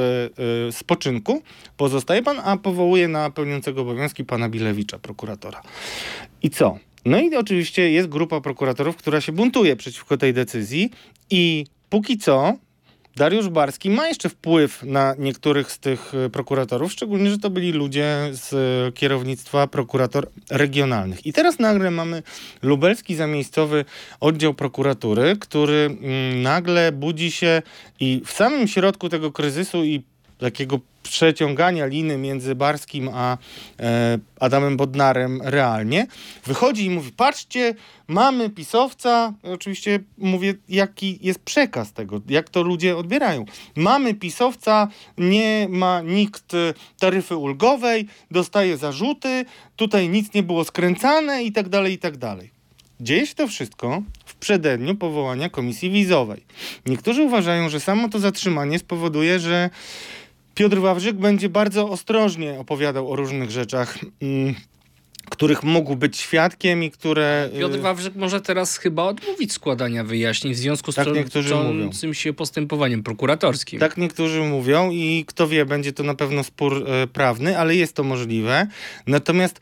[0.68, 1.42] e, spoczynku,
[1.76, 5.62] pozostaje pan, a powołuje na pełniącego obowiązki pana Bilewicza, prokuratora.
[6.42, 6.78] I co?
[7.04, 10.90] No i oczywiście jest grupa prokuratorów, która się buntuje przeciwko tej decyzji
[11.30, 12.54] i póki co
[13.16, 17.72] Dariusz Barski ma jeszcze wpływ na niektórych z tych e, prokuratorów, szczególnie, że to byli
[17.72, 21.26] ludzie z e, kierownictwa prokurator regionalnych.
[21.26, 22.22] I teraz nagle mamy
[22.62, 23.84] lubelski zamiejscowy
[24.20, 27.62] oddział prokuratury, który mm, nagle budzi się
[28.00, 30.02] i w samym środku tego kryzysu i
[30.38, 33.38] takiego przeciągania liny między Barskim a
[33.80, 36.06] e, Adamem Bodnarem realnie,
[36.46, 37.74] wychodzi i mówi, patrzcie,
[38.08, 43.44] mamy pisowca, oczywiście mówię, jaki jest przekaz tego, jak to ludzie odbierają.
[43.76, 46.52] Mamy pisowca, nie ma nikt
[46.98, 49.44] taryfy ulgowej, dostaje zarzuty,
[49.76, 52.56] tutaj nic nie było skręcane i tak dalej, i tak dalej.
[53.00, 56.42] Dzieje się to wszystko w przededniu powołania komisji wizowej.
[56.86, 59.70] Niektórzy uważają, że samo to zatrzymanie spowoduje, że
[60.56, 63.98] Piotr Wawrzyk będzie bardzo ostrożnie opowiadał o różnych rzeczach.
[64.22, 64.54] Mm,
[65.30, 67.50] których mógł być świadkiem i które...
[67.54, 72.32] Y, Piotr Wawrzyk może teraz chyba odmówić składania wyjaśnień w związku z tak toczącym się
[72.32, 73.80] postępowaniem prokuratorskim.
[73.80, 77.96] Tak niektórzy mówią i kto wie, będzie to na pewno spór e, prawny, ale jest
[77.96, 78.66] to możliwe.
[79.06, 79.60] Natomiast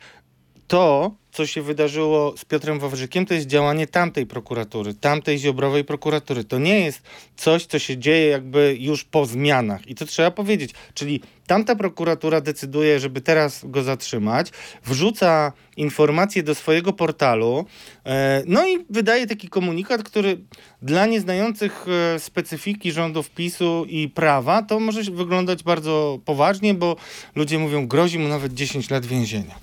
[0.67, 6.43] to, co się wydarzyło z Piotrem Wawrzykiem, to jest działanie tamtej prokuratury, tamtej ziobrowej prokuratury.
[6.43, 7.01] To nie jest
[7.35, 9.87] coś, co się dzieje jakby już po zmianach.
[9.87, 10.71] I to trzeba powiedzieć.
[10.93, 14.51] Czyli tamta prokuratura decyduje, żeby teraz go zatrzymać,
[14.85, 17.65] wrzuca informacje do swojego portalu,
[18.05, 20.37] e, no i wydaje taki komunikat, który
[20.81, 26.95] dla nieznających e, specyfiki rządów PiSu i prawa, to może wyglądać bardzo poważnie, bo
[27.35, 29.55] ludzie mówią, grozi mu nawet 10 lat więzienia.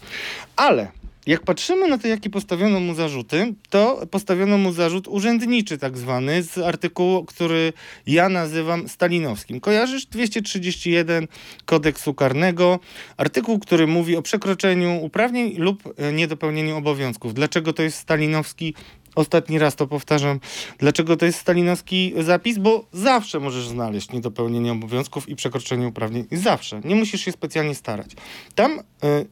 [0.57, 5.99] Ale jak patrzymy na to, jakie postawiono mu zarzuty, to postawiono mu zarzut urzędniczy tak
[5.99, 7.73] zwany z artykułu, który
[8.07, 9.61] ja nazywam stalinowskim.
[9.61, 11.29] Kojarzysz 231
[11.65, 12.79] kodeksu karnego,
[13.17, 17.35] artykuł, który mówi o przekroczeniu uprawnień lub e, niedopełnieniu obowiązków.
[17.35, 18.75] Dlaczego to jest stalinowski
[19.14, 20.40] Ostatni raz to powtarzam.
[20.79, 22.59] Dlaczego to jest stalinowski zapis?
[22.59, 26.27] Bo zawsze możesz znaleźć niedopełnienie obowiązków i przekroczenie uprawnień.
[26.33, 26.81] Zawsze.
[26.85, 28.11] Nie musisz się specjalnie starać.
[28.55, 28.83] Tam y,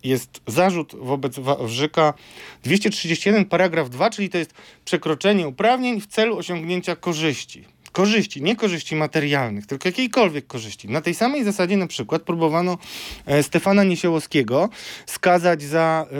[0.04, 2.14] jest zarzut wobec Wawrzyka
[2.62, 7.64] 231 paragraf 2, czyli to jest przekroczenie uprawnień w celu osiągnięcia korzyści
[8.00, 10.88] korzyści, nie korzyści materialnych, tylko jakiejkolwiek korzyści.
[10.88, 12.78] Na tej samej zasadzie na przykład próbowano
[13.26, 14.68] e, Stefana Niesiołowskiego
[15.06, 16.16] skazać za e,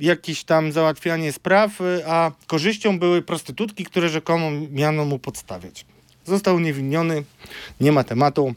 [0.00, 5.86] jakieś tam załatwianie spraw, e, a korzyścią były prostytutki, które rzekomo miano mu podstawiać.
[6.24, 7.22] Został uniewinniony,
[7.80, 8.54] nie ma tematu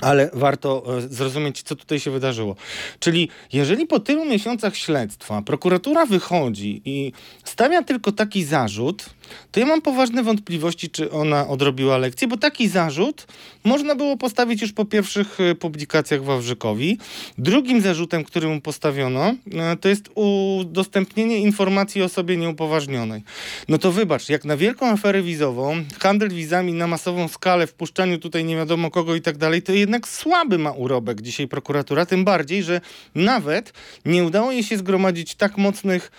[0.00, 2.56] ale warto e, zrozumieć, co tutaj się wydarzyło.
[3.00, 7.12] Czyli jeżeli po tylu miesiącach śledztwa prokuratura wychodzi i
[7.44, 9.10] stawia tylko taki zarzut,
[9.52, 13.26] to ja mam poważne wątpliwości, czy ona odrobiła lekcję, bo taki zarzut
[13.64, 16.98] można było postawić już po pierwszych e, publikacjach Wawrzykowi.
[17.38, 23.22] Drugim zarzutem, który mu postawiono, e, to jest udostępnienie informacji o osobie nieupoważnionej.
[23.68, 28.44] No to wybacz, jak na wielką aferę wizową, handel wizami na masową skalę, wpuszczaniu tutaj
[28.44, 32.62] nie wiadomo kogo i tak dalej, to jednak słaby ma urobek dzisiaj prokuratura, tym bardziej,
[32.62, 32.80] że
[33.14, 33.72] nawet
[34.04, 36.10] nie udało jej się zgromadzić tak mocnych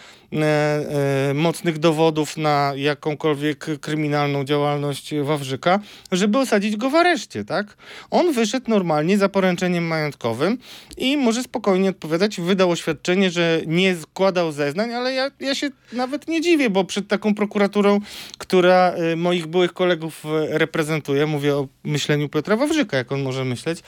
[1.34, 5.80] mocnych dowodów na jakąkolwiek kryminalną działalność Wawrzyka,
[6.12, 7.78] żeby osadzić go w areszcie, tak?
[8.12, 10.58] On wyszedł normalnie za poręczeniem majątkowym
[10.98, 12.42] i może spokojnie odpowiadać.
[12.42, 17.08] Wydał oświadczenie, że nie składał zeznań, ale ja, ja się nawet nie dziwię, bo przed
[17.08, 18.00] taką prokuraturą,
[18.38, 23.80] która e, moich byłych kolegów reprezentuje, mówię o myśleniu Piotra Wawrzyka, jak on może myśleć,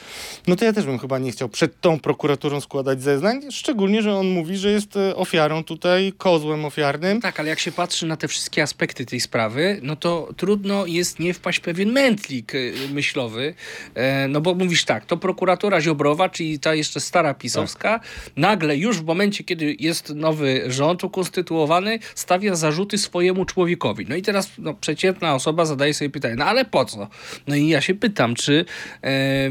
[0.47, 4.15] no to ja też bym chyba nie chciał przed tą prokuraturą składać zeznań, szczególnie, że
[4.15, 7.22] on mówi, że jest ofiarą tutaj kozłem ofiarnym.
[7.22, 11.19] Tak, ale jak się patrzy na te wszystkie aspekty tej sprawy, no to trudno jest
[11.19, 13.54] nie wpaść pewien mętlik y, myślowy,
[13.96, 18.08] e, no bo mówisz tak, to prokuratura Ziobrowa, czyli ta jeszcze stara pisowska, tak.
[18.38, 24.06] nagle już w momencie, kiedy jest nowy rząd ukonstytuowany, stawia zarzuty swojemu człowiekowi.
[24.10, 27.08] No i teraz no, przeciętna osoba zadaje sobie pytanie, no ale po co?
[27.48, 28.65] No i ja się pytam, czy
[29.04, 29.50] e,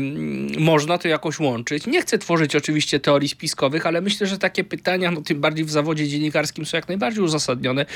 [0.59, 1.87] można to jakoś łączyć?
[1.87, 5.71] Nie chcę tworzyć oczywiście teorii spiskowych, ale myślę, że takie pytania, no tym bardziej w
[5.71, 7.87] zawodzie dziennikarskim są jak najbardziej uzasadnione.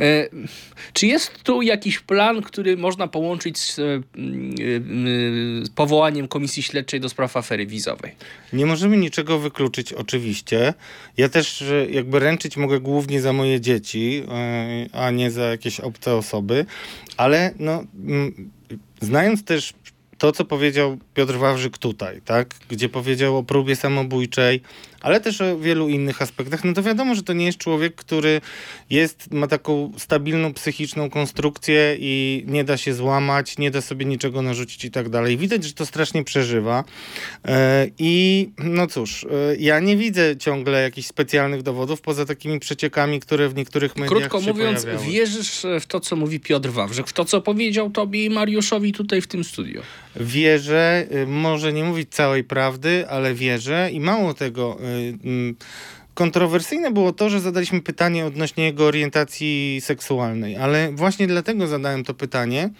[0.00, 0.28] E,
[0.92, 4.00] czy jest tu jakiś plan, który można połączyć z e, e,
[5.74, 8.14] powołaniem Komisji Śledczej do spraw afery wizowej?
[8.52, 10.74] Nie możemy niczego wykluczyć, oczywiście.
[11.16, 14.22] Ja też jakby ręczyć mogę głównie za moje dzieci,
[14.92, 16.66] a nie za jakieś obce osoby,
[17.16, 17.84] ale no,
[19.00, 19.74] znając też
[20.20, 22.54] to, co powiedział Piotr Wawrzyk tutaj, tak?
[22.68, 24.60] gdzie powiedział o próbie samobójczej,
[25.00, 28.40] ale też o wielu innych aspektach, no to wiadomo, że to nie jest człowiek, który
[28.90, 34.42] jest, ma taką stabilną psychiczną konstrukcję i nie da się złamać, nie da sobie niczego
[34.42, 35.36] narzucić i tak dalej.
[35.36, 36.84] Widać, że to strasznie przeżywa.
[37.44, 43.20] E, I no cóż, e, ja nie widzę ciągle jakichś specjalnych dowodów poza takimi przeciekami,
[43.20, 45.06] które w niektórych mediach Krótko mówiąc, pojawiały.
[45.12, 49.20] wierzysz w to, co mówi Piotr Wawrzyk, w to, co powiedział tobie i Mariuszowi tutaj
[49.20, 49.82] w tym studiu?
[50.16, 54.89] Wierzę, y, może nie mówić całej prawdy, ale wierzę i mało tego Y,
[56.14, 62.14] kontrowersyjne było to, że zadaliśmy pytanie odnośnie jego orientacji seksualnej, ale właśnie dlatego zadałem to
[62.14, 62.70] pytanie,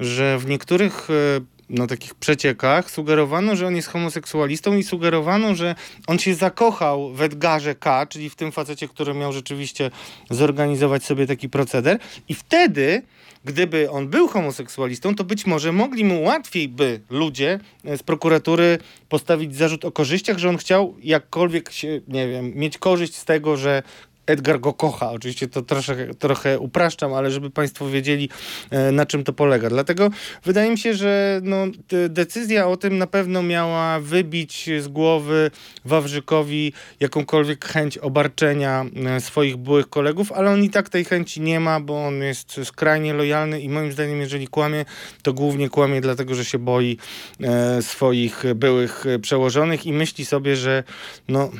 [0.00, 5.74] że w niektórych y, no, takich przeciekach sugerowano, że on jest homoseksualistą i sugerowano, że
[6.06, 9.90] on się zakochał w Edgarze K., czyli w tym facecie, który miał rzeczywiście
[10.30, 13.02] zorganizować sobie taki proceder i wtedy
[13.44, 18.78] gdyby on był homoseksualistą, to być może mogli mu łatwiej by ludzie e, z prokuratury
[19.08, 23.56] postawić zarzut o korzyściach, że on chciał jakkolwiek się, nie wiem, mieć korzyść z tego,
[23.56, 23.82] że
[24.30, 25.10] Edgar go kocha.
[25.10, 28.28] Oczywiście to troszkę, trochę upraszczam, ale żeby Państwo wiedzieli,
[28.70, 29.68] e, na czym to polega.
[29.68, 30.10] Dlatego
[30.44, 31.66] wydaje mi się, że no,
[32.08, 35.50] decyzja o tym na pewno miała wybić z głowy
[35.84, 41.60] Wawrzykowi jakąkolwiek chęć obarczenia e, swoich byłych kolegów, ale on i tak tej chęci nie
[41.60, 44.84] ma, bo on jest skrajnie lojalny i moim zdaniem, jeżeli kłamie,
[45.22, 46.96] to głównie kłamie dlatego, że się boi
[47.40, 50.84] e, swoich byłych przełożonych i myśli sobie, że
[51.28, 51.50] no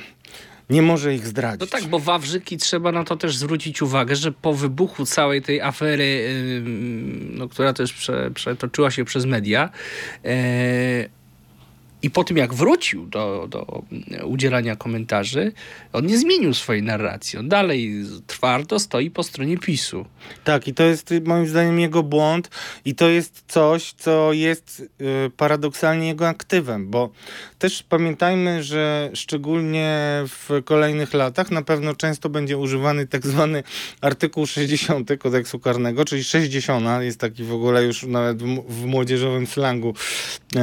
[0.70, 1.60] nie może ich zdradzić.
[1.60, 5.60] No tak, bo Wawrzyki trzeba na to też zwrócić uwagę, że po wybuchu całej tej
[5.60, 6.28] afery,
[7.30, 9.70] no, która też prze, przetoczyła się przez media,
[10.24, 11.19] e,
[12.02, 13.82] I po tym, jak wrócił do, do
[14.24, 15.52] udzielania komentarzy,
[15.92, 17.38] on nie zmienił swojej narracji.
[17.38, 20.06] On dalej twardo stoi po stronie PiSu.
[20.44, 22.50] Tak, i to jest moim zdaniem jego błąd,
[22.84, 27.10] i to jest coś, co jest y, paradoksalnie jego aktywem, bo
[27.58, 33.62] też pamiętajmy, że szczególnie w kolejnych latach na pewno często będzie używany tak zwany
[34.00, 39.46] artykuł 60 kodeksu karnego, czyli 60 jest taki w ogóle już nawet w, w młodzieżowym
[39.46, 39.94] slangu.
[40.56, 40.60] E,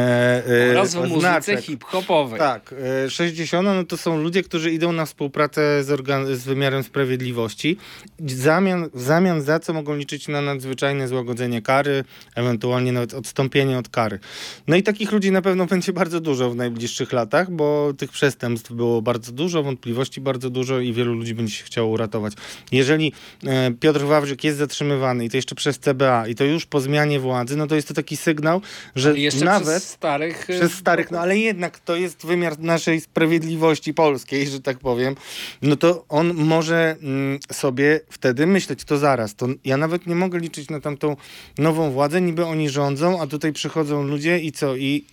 [0.69, 0.95] e, Oraz
[1.31, 2.39] w muzyce hip-hopowej.
[2.39, 2.75] Tak,
[3.05, 7.77] e, 60 no to są ludzie, którzy idą na współpracę z, organ- z wymiarem sprawiedliwości,
[8.25, 12.03] zamian, w zamian za co mogą liczyć na nadzwyczajne złagodzenie kary,
[12.35, 14.19] ewentualnie nawet odstąpienie od kary.
[14.67, 18.71] No i takich ludzi na pewno będzie bardzo dużo w najbliższych latach, bo tych przestępstw
[18.71, 22.33] było bardzo dużo, wątpliwości bardzo dużo i wielu ludzi będzie się chciało uratować.
[22.71, 23.13] Jeżeli
[23.45, 27.19] e, Piotr Wawrzyk jest zatrzymywany i to jeszcze przez CBA i to już po zmianie
[27.19, 28.61] władzy, no to jest to taki sygnał,
[28.95, 29.13] że
[29.43, 34.61] nawet przez starych, przez starych, no ale jednak to jest wymiar naszej sprawiedliwości polskiej, że
[34.61, 35.15] tak powiem,
[35.61, 40.39] no to on może mm, sobie wtedy myśleć, to zaraz, to ja nawet nie mogę
[40.39, 41.15] liczyć na tamtą
[41.57, 45.05] nową władzę, niby oni rządzą, a tutaj przychodzą ludzie i co, i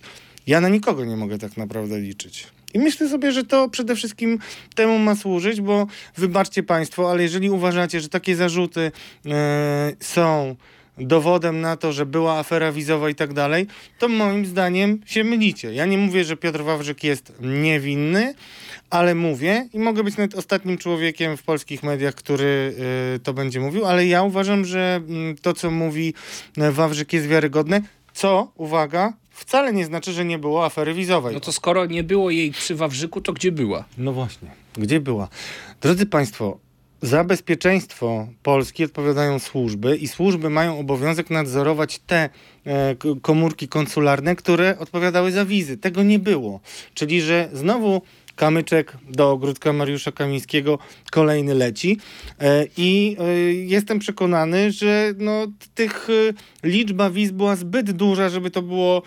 [0.47, 2.47] ja na nikogo nie mogę tak naprawdę liczyć.
[2.73, 4.39] I myślę sobie, że to przede wszystkim
[4.75, 5.87] temu ma służyć, bo
[6.17, 8.91] wybaczcie Państwo, ale jeżeli uważacie, że takie zarzuty
[9.25, 9.33] yy,
[9.99, 10.55] są
[10.97, 13.67] dowodem na to, że była afera wizowa i tak dalej,
[13.99, 15.73] to moim zdaniem się mylicie.
[15.73, 18.33] Ja nie mówię, że Piotr Wawrzyk jest niewinny,
[18.89, 22.75] ale mówię i mogę być nawet ostatnim człowiekiem w polskich mediach, który
[23.15, 26.13] y, to będzie mówił, ale ja uważam, że y, to, co mówi
[26.57, 27.81] y, Wawrzyk jest wiarygodne,
[28.13, 31.33] co, uwaga, wcale nie znaczy, że nie było afery wizowej.
[31.33, 33.85] No to skoro nie było jej przy Wawrzyku, to gdzie była?
[33.97, 35.27] No właśnie, gdzie była?
[35.81, 36.57] Drodzy Państwo,
[37.05, 42.29] za bezpieczeństwo Polski odpowiadają służby i służby mają obowiązek nadzorować te
[42.65, 45.77] e, komórki konsularne, które odpowiadały za wizy.
[45.77, 46.59] Tego nie było.
[46.93, 48.01] Czyli, że znowu
[48.35, 50.79] kamyczek do ogródka Mariusza Kamińskiego
[51.11, 51.97] kolejny leci
[52.39, 58.51] e, i e, jestem przekonany, że no, tych e, liczba wiz była zbyt duża, żeby
[58.51, 59.01] to było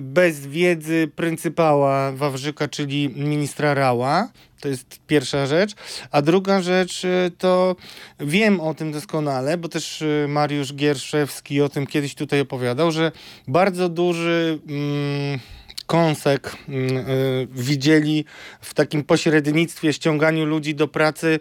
[0.00, 4.28] bez wiedzy pryncypała Wawrzyka, czyli ministra Rała.
[4.60, 5.72] To jest pierwsza rzecz.
[6.10, 7.02] A druga rzecz
[7.38, 7.76] to
[8.20, 13.12] wiem o tym doskonale, bo też Mariusz Gierszewski o tym kiedyś tutaj opowiadał, że
[13.48, 14.58] bardzo duży.
[14.68, 15.38] Mm,
[15.92, 18.24] kąsek mm, y, widzieli
[18.60, 21.38] w takim pośrednictwie, ściąganiu ludzi do pracy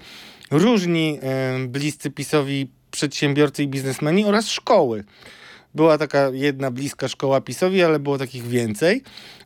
[0.51, 1.19] różni
[1.63, 5.03] y, bliscy PiSowi przedsiębiorcy i biznesmeni oraz szkoły.
[5.75, 9.01] Była taka jedna bliska szkoła PiSowi, ale było takich więcej.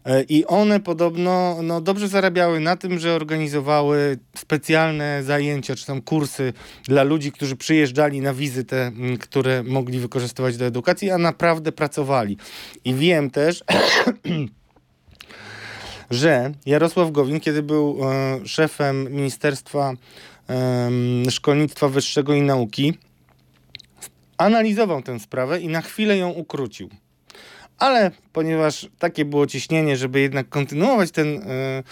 [0.07, 6.01] Y, I one podobno no, dobrze zarabiały na tym, że organizowały specjalne zajęcia czy tam
[6.01, 6.53] kursy
[6.83, 12.37] dla ludzi, którzy przyjeżdżali na wizytę, mm, które mogli wykorzystywać do edukacji, a naprawdę pracowali.
[12.85, 13.63] I wiem też,
[16.11, 19.93] że Jarosław Gowin, kiedy był e, szefem Ministerstwa
[20.49, 20.91] e,
[21.31, 22.97] Szkolnictwa Wyższego i Nauki,
[24.37, 26.89] analizował tę sprawę i na chwilę ją ukrócił
[27.79, 31.83] ale ponieważ takie było ciśnienie, żeby jednak kontynuować ten e,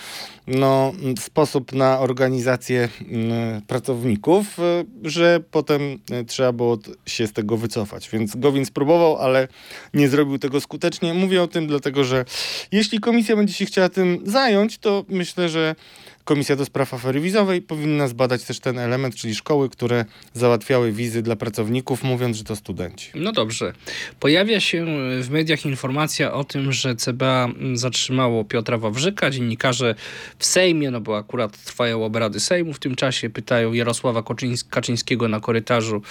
[0.47, 4.63] no, sposób na organizację e, pracowników, e,
[5.03, 5.81] że potem
[6.27, 8.09] trzeba było się z tego wycofać.
[8.09, 9.47] Więc Gowin spróbował, ale
[9.93, 11.13] nie zrobił tego skutecznie.
[11.13, 12.25] Mówię o tym dlatego, że
[12.71, 15.75] jeśli komisja będzie się chciała tym zająć, to myślę, że
[16.23, 21.21] Komisja do Spraw Afery Wizowej powinna zbadać też ten element, czyli szkoły, które załatwiały wizy
[21.21, 23.11] dla pracowników, mówiąc, że to studenci.
[23.15, 23.73] No dobrze.
[24.19, 24.85] Pojawia się
[25.21, 29.29] w mediach informacja o tym, że CBA zatrzymało Piotra Wawrzyka.
[29.29, 29.95] Dziennikarze
[30.39, 34.23] w Sejmie, no bo akurat trwają obrady Sejmu w tym czasie, pytają Jarosława
[34.69, 36.01] Kaczyńskiego na korytarzu,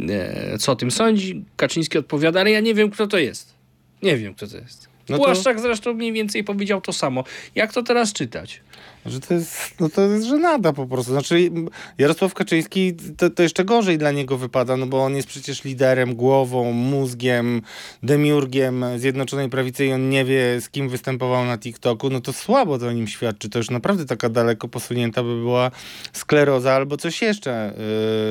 [0.00, 1.44] e, co o tym sądzi.
[1.56, 3.54] Kaczyński odpowiada, ale ja nie wiem, kto to jest.
[4.02, 4.88] Nie wiem, kto to jest.
[5.08, 5.62] No Błaszczak to...
[5.62, 7.24] zresztą mniej więcej powiedział to samo.
[7.54, 8.60] Jak to teraz czytać?
[9.06, 11.12] Że to jest, no to jest żenada po prostu.
[11.12, 11.50] Znaczy
[11.98, 16.14] Jarosław Kaczyński to, to jeszcze gorzej dla niego wypada, no bo on jest przecież liderem,
[16.14, 17.62] głową, mózgiem,
[18.02, 22.78] demiurgiem Zjednoczonej Prawicy i on nie wie z kim występował na TikToku, no to słabo
[22.78, 23.48] to o nim świadczy.
[23.48, 25.70] To już naprawdę taka daleko posunięta by była
[26.12, 27.72] skleroza albo coś jeszcze.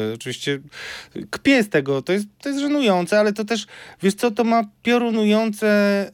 [0.08, 0.60] Yy, oczywiście
[1.30, 3.68] kpię z tego, to jest, to jest żenujące, ale to też,
[4.04, 6.12] wiesz co, to ma piorunujące,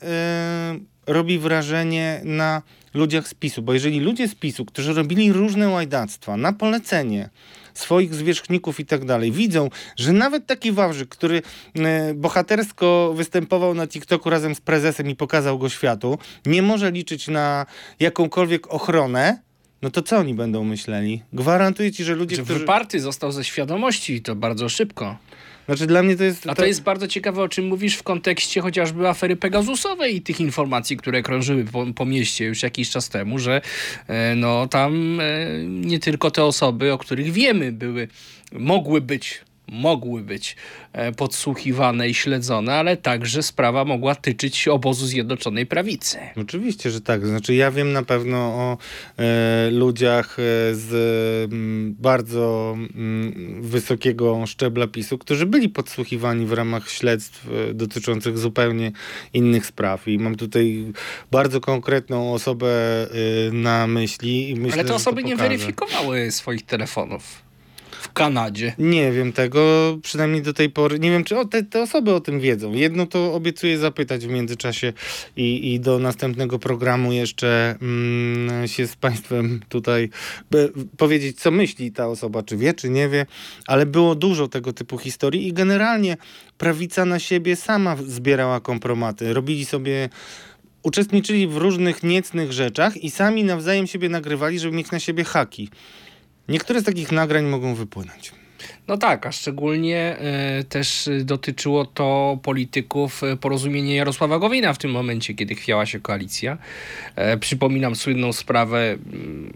[0.73, 2.61] yy, robi wrażenie na
[2.93, 7.29] ludziach z PiSu, bo jeżeli ludzie z PiSu, którzy robili różne łajdactwa na polecenie
[7.73, 11.41] swoich zwierzchników i tak dalej, widzą, że nawet taki Wawrzyk, który
[11.75, 17.27] e, bohatersko występował na TikToku razem z prezesem i pokazał go światu, nie może liczyć
[17.27, 17.65] na
[17.99, 19.41] jakąkolwiek ochronę,
[19.81, 21.23] no to co oni będą myśleli?
[21.33, 22.59] Gwarantuję ci, że ludzie, że którzy...
[22.59, 25.17] Wyparty został ze świadomości to bardzo szybko.
[25.70, 26.47] Znaczy dla mnie to jest...
[26.47, 30.39] A to jest bardzo ciekawe, o czym mówisz w kontekście chociażby afery Pegasusowej i tych
[30.39, 33.61] informacji, które krążyły po, po mieście już jakiś czas temu, że
[34.07, 35.26] e, no tam e,
[35.65, 38.07] nie tylko te osoby, o których wiemy, były,
[38.51, 39.41] mogły być
[39.72, 40.55] mogły być
[40.93, 46.17] e, podsłuchiwane i śledzone, ale także sprawa mogła tyczyć obozu Zjednoczonej Prawicy.
[46.41, 47.28] Oczywiście, że tak.
[47.28, 48.78] Znaczy ja wiem na pewno o
[49.17, 50.93] e, ludziach e, z
[51.43, 57.74] m, mm, bardzo m, mm, wysokiego szczebla PiSu, którzy byli podsłuchiwani w ramach śledztw e,
[57.74, 58.91] dotyczących zupełnie
[59.34, 60.07] innych spraw.
[60.07, 60.93] I mam tutaj
[61.32, 62.70] bardzo konkretną osobę
[63.03, 63.07] e,
[63.51, 64.49] na myśli.
[64.49, 67.49] I myślę, ale te osoby nie weryfikowały swoich telefonów
[68.00, 68.74] w Kanadzie?
[68.78, 71.00] Nie wiem tego, przynajmniej do tej pory.
[71.00, 72.74] Nie wiem, czy o, te, te osoby o tym wiedzą.
[72.74, 74.93] Jedno to obiecuję zapytać w międzyczasie
[75.38, 80.10] i, i do następnego programu jeszcze mm, się z Państwem tutaj
[80.97, 83.26] powiedzieć, co myśli ta osoba, czy wie, czy nie wie,
[83.68, 86.18] ale było dużo tego typu historii i generalnie
[86.58, 89.34] prawica na siebie sama zbierała kompromaty.
[89.34, 90.10] Robili sobie
[90.84, 95.70] uczestniczyli w różnych niecnych rzeczach i sami nawzajem siebie nagrywali, żeby mieć na siebie haki.
[96.50, 98.32] Niektóre z takich nagrań mogą wypłynąć.
[98.88, 100.18] No tak, a szczególnie
[100.60, 106.00] y, też dotyczyło to polityków e, porozumienia Jarosława Gowina w tym momencie, kiedy chwiała się
[106.00, 106.58] koalicja.
[107.16, 108.97] E, przypominam słynną sprawę,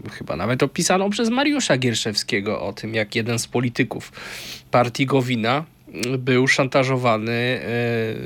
[0.06, 4.12] y, chyba nawet opisaną przez Mariusza Gierszewskiego o tym, jak jeden z polityków
[4.70, 5.64] partii Gowina
[6.18, 7.60] był szantażowany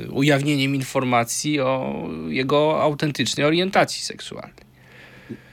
[0.07, 4.68] y, ujawnieniem informacji o jego autentycznej orientacji seksualnej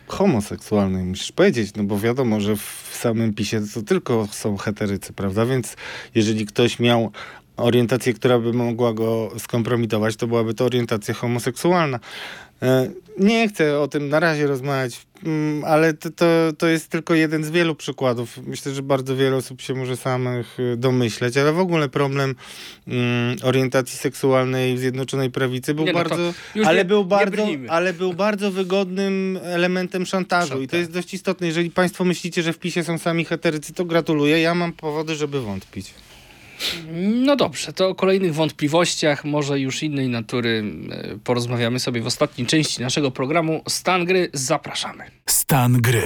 [0.06, 5.46] homoseksualnej, musisz powiedzieć, no bo wiadomo, że w samym PiSie to tylko są heterycy, prawda?
[5.46, 5.76] Więc
[6.14, 7.12] jeżeli ktoś miał
[7.56, 12.00] orientację, która by mogła go skompromitować, to byłaby to orientacja homoseksualna.
[12.62, 15.05] E, nie chcę o tym na razie rozmawiać,
[15.64, 16.26] ale to, to,
[16.58, 18.38] to jest tylko jeden z wielu przykładów.
[18.46, 22.34] Myślę, że bardzo wiele osób się może samych y, domyśleć, ale w ogóle problem
[22.86, 22.96] um,
[23.42, 28.14] orientacji seksualnej w Zjednoczonej Prawicy był nie, no bardzo, ale, nie, był bardzo ale był
[28.14, 31.46] bardzo wygodnym elementem szantażu i to jest dość istotne.
[31.46, 34.40] Jeżeli państwo myślicie, że w PiSie są sami heterycy, to gratuluję.
[34.40, 35.94] Ja mam powody, żeby wątpić.
[36.92, 42.46] No dobrze, to o kolejnych wątpliwościach, może już innej natury, e, porozmawiamy sobie w ostatniej
[42.46, 43.62] części naszego programu.
[43.68, 45.04] Stan gry, zapraszamy.
[45.26, 46.02] Stan gry.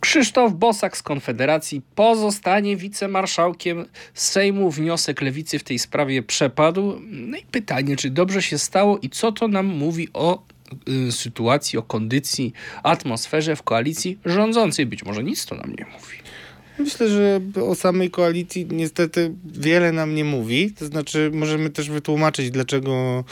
[0.00, 4.70] Krzysztof Bosak z Konfederacji pozostanie wicemarszałkiem Sejmu.
[4.70, 7.00] Wniosek lewicy w tej sprawie przepadł.
[7.10, 10.42] No i pytanie, czy dobrze się stało i co to nam mówi o
[11.08, 14.86] y, sytuacji, o kondycji, atmosferze w koalicji rządzącej?
[14.86, 16.21] Być może nic to nam nie mówi.
[16.78, 20.72] Myślę, że o samej koalicji niestety wiele nam nie mówi.
[20.78, 23.24] To znaczy, możemy też wytłumaczyć, dlaczego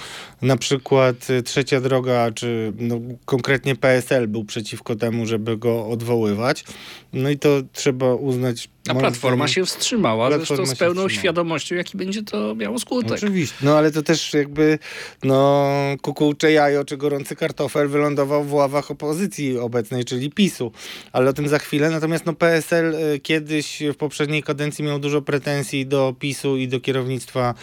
[0.43, 6.65] na przykład Trzecia Droga, czy no, konkretnie PSL był przeciwko temu, żeby go odwoływać.
[7.13, 11.97] No i to trzeba uznać a Platforma się wstrzymała, Platforma zresztą z pełną świadomością, jaki
[11.97, 13.13] będzie to miało skutek.
[13.13, 14.79] Oczywiście, no ale to też jakby
[15.23, 15.71] no,
[16.03, 20.73] kukułcze jajo czy gorący kartofel wylądował w ławach opozycji obecnej, czyli PiSu.
[21.13, 21.91] Ale o tym za chwilę.
[21.91, 26.81] Natomiast no, PSL y, kiedyś w poprzedniej kadencji miał dużo pretensji do PiSu i do
[26.81, 27.55] kierownictwa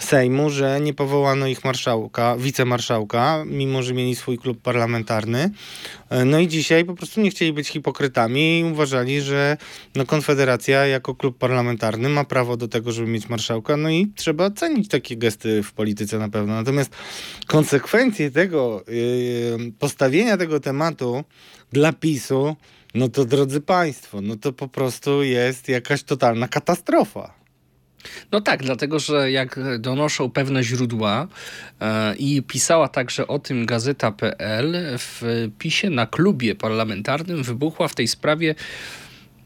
[0.00, 5.50] Sejmu, że nie powołano ich marszałka, wicemarszałka, mimo że mieli swój klub parlamentarny.
[6.10, 9.56] E, no i dzisiaj po prostu nie chcieli być hipokrytami i uważali, że
[9.94, 14.50] no, Konfederacja jako klub parlamentarny ma prawo do tego, żeby mieć marszałka, no i trzeba
[14.50, 16.54] cenić takie gesty w polityce na pewno.
[16.54, 16.90] Natomiast
[17.46, 21.24] konsekwencje tego, yy, postawienia tego tematu
[21.72, 22.56] dla PiSu,
[22.94, 27.34] no to drodzy Państwo, no to po prostu jest jakaś totalna katastrofa.
[28.32, 31.28] No tak, dlatego że jak donoszą pewne źródła
[31.80, 35.22] e, i pisała także o tym gazeta.pl, w
[35.58, 38.54] pisie na klubie parlamentarnym wybuchła w tej sprawie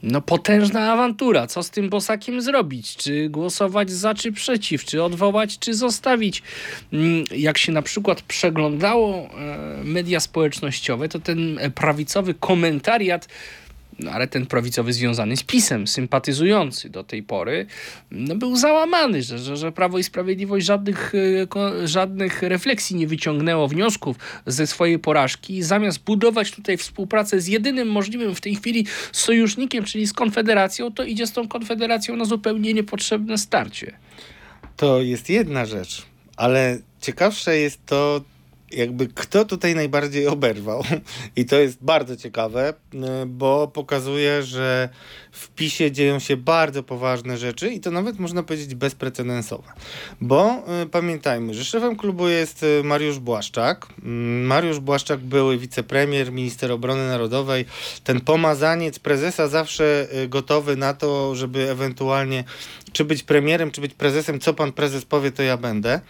[0.03, 1.47] no potężna awantura.
[1.47, 2.97] Co z tym Bosakiem zrobić?
[2.97, 4.85] Czy głosować za, czy przeciw?
[4.85, 6.43] Czy odwołać, czy zostawić?
[6.93, 9.29] Mm, jak się na przykład przeglądało e,
[9.85, 13.29] media społecznościowe, to ten prawicowy komentariat
[14.03, 17.67] no, ale ten prawicowy związany z PiSem, sympatyzujący do tej pory,
[18.11, 21.13] no, był załamany, że, że, że Prawo i Sprawiedliwość żadnych,
[21.55, 25.63] e, żadnych refleksji nie wyciągnęło, wniosków ze swojej porażki.
[25.63, 31.05] Zamiast budować tutaj współpracę z jedynym możliwym w tej chwili sojusznikiem, czyli z Konfederacją, to
[31.05, 33.93] idzie z tą Konfederacją na zupełnie niepotrzebne starcie.
[34.77, 36.03] To jest jedna rzecz,
[36.37, 38.21] ale ciekawsze jest to,
[38.73, 40.83] jakby kto tutaj najbardziej oberwał.
[41.37, 44.89] I to jest bardzo ciekawe, y, bo pokazuje, że
[45.33, 49.73] w PiSie dzieją się bardzo poważne rzeczy i to nawet można powiedzieć bezprecedensowe.
[50.21, 53.87] Bo y, pamiętajmy, że szefem klubu jest y, Mariusz Błaszczak.
[54.03, 57.65] Mm, Mariusz Błaszczak były wicepremier, minister obrony narodowej,
[58.05, 62.45] ten pomazaniec prezesa zawsze gotowy na to, żeby ewentualnie
[62.93, 66.01] czy być premierem, czy być prezesem, co pan prezes powie, to ja będę.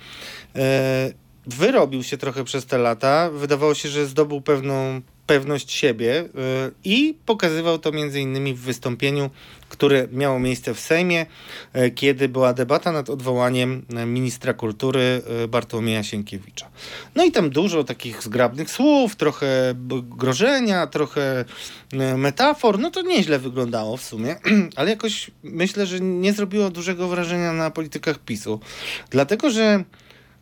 [1.47, 3.30] Wyrobił się trochę przez te lata.
[3.30, 6.28] Wydawało się, że zdobył pewną pewność siebie y,
[6.84, 9.30] i pokazywał to innymi w wystąpieniu,
[9.68, 11.26] które miało miejsce w Sejmie,
[11.76, 16.68] y, kiedy była debata nad odwołaniem y, ministra kultury Bartłomieja Sienkiewicza.
[17.14, 21.45] No i tam dużo takich zgrabnych słów, trochę grożenia, trochę
[22.16, 24.36] metafor, no to nieźle wyglądało w sumie,
[24.76, 28.61] ale jakoś myślę, że nie zrobiło dużego wrażenia na politykach PiSu,
[29.11, 29.84] dlatego że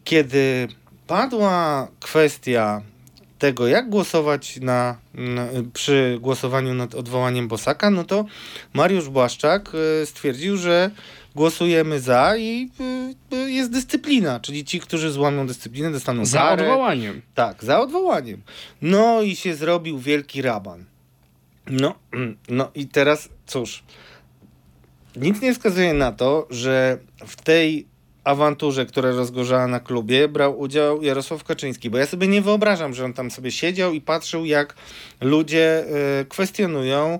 [0.04, 0.68] kiedy
[1.08, 2.82] padła kwestia
[3.38, 4.98] tego, jak głosować na,
[5.72, 8.24] przy głosowaniu nad odwołaniem Bosaka, no to
[8.72, 9.70] Mariusz Błaszczak
[10.02, 10.90] e, stwierdził, że
[11.34, 12.70] głosujemy za i
[13.32, 16.62] y, jest dyscyplina, czyli ci, którzy złamią dyscyplinę, dostaną Za karę.
[16.62, 17.22] odwołaniem.
[17.34, 18.42] Tak, za odwołaniem.
[18.82, 20.84] No i się zrobił wielki raban.
[21.66, 21.94] No,
[22.48, 23.82] no i teraz cóż,
[25.16, 27.86] nic nie wskazuje na to, że w tej
[28.28, 33.04] awanturze, która rozgorzała na klubie, brał udział Jarosław Kaczyński, bo ja sobie nie wyobrażam, że
[33.04, 34.74] on tam sobie siedział i patrzył, jak
[35.20, 35.84] ludzie
[36.20, 37.18] y, kwestionują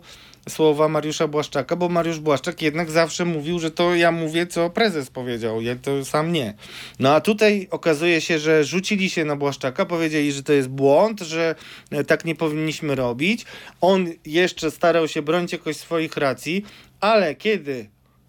[0.49, 5.11] słowa Mariusza Błaszczaka, bo Mariusz Błaszczak jednak zawsze mówił, że to ja mówię, co prezes
[5.11, 6.55] powiedział, ja to sam nie.
[6.99, 11.21] No a tutaj okazuje się, że rzucili się na Błaszczaka, powiedzieli, że to jest błąd,
[11.21, 11.55] że
[11.91, 13.45] e, tak nie powinniśmy robić.
[13.81, 16.65] On jeszcze starał się bronić jakoś swoich racji,
[17.01, 17.89] ale kiedy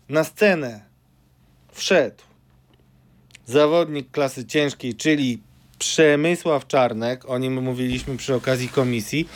[0.10, 0.82] na scenę
[1.72, 2.29] wszedł
[3.50, 5.40] zawodnik klasy ciężkiej, czyli
[5.80, 9.28] Przemysław Czarnek, o nim mówiliśmy przy okazji komisji,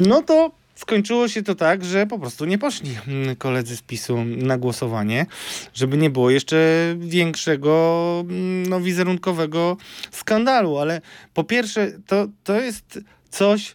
[0.00, 4.24] no to skończyło się to tak, że po prostu nie poszli mm, koledzy z PiSu
[4.24, 5.26] na głosowanie,
[5.74, 6.56] żeby nie było jeszcze
[6.98, 9.76] większego mm, no, wizerunkowego
[10.10, 10.78] skandalu.
[10.78, 11.00] Ale
[11.34, 13.00] po pierwsze, to, to jest
[13.30, 13.74] coś,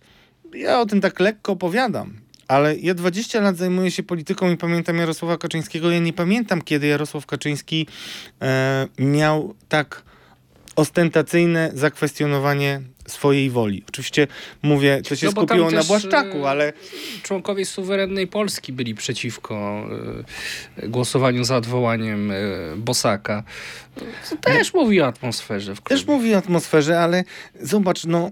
[0.53, 2.28] ja o tym tak lekko opowiadam.
[2.49, 5.91] Ale ja 20 lat zajmuję się polityką i pamiętam Jarosława Kaczyńskiego.
[5.91, 7.87] Ja nie pamiętam, kiedy Jarosław Kaczyński
[8.41, 10.03] e, miał tak
[10.75, 13.83] ostentacyjne zakwestionowanie swojej woli.
[13.89, 14.27] Oczywiście
[14.61, 16.73] mówię, to się no skupiło na Błaszczaku, e, ale...
[17.23, 19.85] Członkowie suwerennej Polski byli przeciwko
[20.83, 23.43] y, głosowaniu za odwołaniem y, Bosaka.
[24.29, 25.75] To też no, mówi o atmosferze.
[25.75, 27.23] W też mówi o atmosferze, ale
[27.61, 28.31] zobacz, no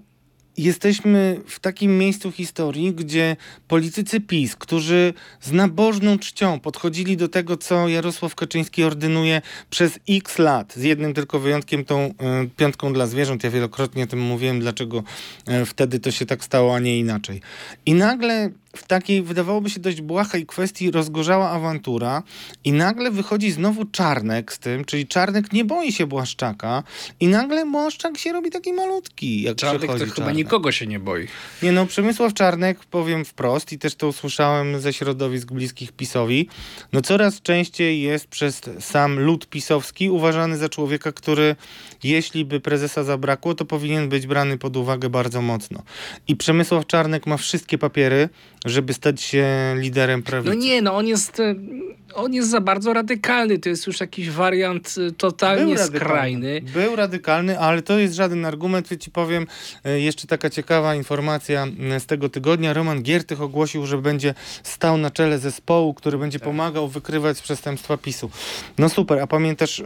[0.57, 3.35] jesteśmy w takim miejscu historii, gdzie
[3.67, 10.39] politycy PiS, którzy z nabożną czcią podchodzili do tego, co Jarosław Kaczyński ordynuje przez x
[10.39, 12.13] lat, z jednym tylko wyjątkiem tą y,
[12.57, 13.43] piątką dla zwierząt.
[13.43, 15.03] Ja wielokrotnie o tym mówiłem, dlaczego
[15.49, 17.41] y, wtedy to się tak stało, a nie inaczej.
[17.85, 22.23] I nagle w takiej, wydawałoby się, dość błahej kwestii rozgorzała awantura
[22.63, 26.83] i nagle wychodzi znowu Czarnek z tym, czyli Czarnek nie boi się Błaszczaka
[27.19, 30.15] i nagle Błaszczak się robi taki malutki, jak Czarnek to Czarnek.
[30.15, 31.27] chyba nikogo się nie boi.
[31.63, 36.49] Nie no, Przemysław Czarnek, powiem wprost i też to usłyszałem ze środowisk bliskich PiSowi,
[36.93, 41.55] no coraz częściej jest przez sam lud pisowski uważany za człowieka, który
[42.03, 45.83] jeśli by prezesa zabrakło, to powinien być brany pod uwagę bardzo mocno.
[46.27, 48.29] I Przemysław Czarnek ma wszystkie papiery,
[48.65, 49.45] żeby stać się
[49.77, 50.55] liderem prawicy.
[50.55, 51.55] No nie, no on jest, e,
[52.17, 53.59] on jest za bardzo radykalny.
[53.59, 56.61] To jest już jakiś wariant e, totalnie Był skrajny.
[56.73, 58.89] Był radykalny, ale to jest żaden argument.
[58.99, 59.47] Ci powiem
[59.83, 61.67] e, jeszcze taka ciekawa informacja
[61.99, 62.73] z tego tygodnia.
[62.73, 66.47] Roman Giertych ogłosił, że będzie stał na czele zespołu, który będzie tak.
[66.47, 68.29] pomagał wykrywać przestępstwa PiSu.
[68.77, 69.83] No super, a pamiętasz,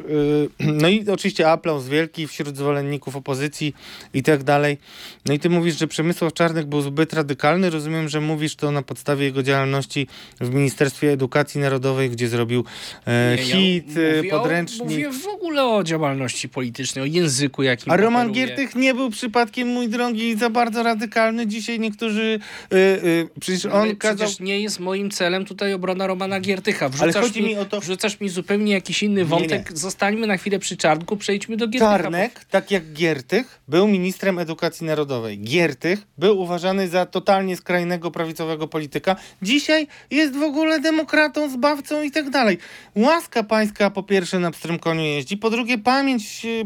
[0.60, 3.76] no i oczywiście aplauz wielki wśród zwolenników opozycji
[4.14, 4.78] i tak dalej.
[5.26, 7.70] No i ty mówisz, że Przemysław Czarnek był zbyt radykalny.
[7.70, 10.08] Rozumiem, że mówisz to na podstawie jego działalności
[10.42, 12.64] w Ministerstwie Edukacji Narodowej, gdzie zrobił
[13.06, 14.82] e, nie, hit, ja mówię podręcznik.
[14.82, 19.10] O, mówię w ogóle o działalności politycznej, o języku, jakim A Roman Giertych nie był
[19.10, 21.48] przypadkiem, mój drogi, za bardzo radykalny.
[21.48, 22.40] Dzisiaj niektórzy...
[22.72, 23.00] E, e,
[23.40, 24.28] przecież on Ale kazał...
[24.28, 26.90] Przecież nie jest moim celem tutaj obrona Romana Giertycha.
[26.90, 27.82] Wrzucasz Ale chodzi mi, mi o to...
[27.82, 29.66] Wrzucasz mi zupełnie jakiś inny wątek.
[29.66, 29.78] Nie, nie.
[29.78, 31.98] Zostańmy na chwilę przy Czarnku, przejdźmy do Giertycha.
[31.98, 35.40] Czarnek, tak jak Giertych, był ministrem edukacji narodowej.
[35.40, 39.16] Giertych był uważany za totalnie skrajnego prawicowego polityka.
[39.42, 42.58] Dzisiaj jest w ogóle demokratą, zbawcą i tak dalej.
[42.96, 46.62] Łaska pańska po pierwsze na pstrym koniu jeździ, po drugie pamięć yy,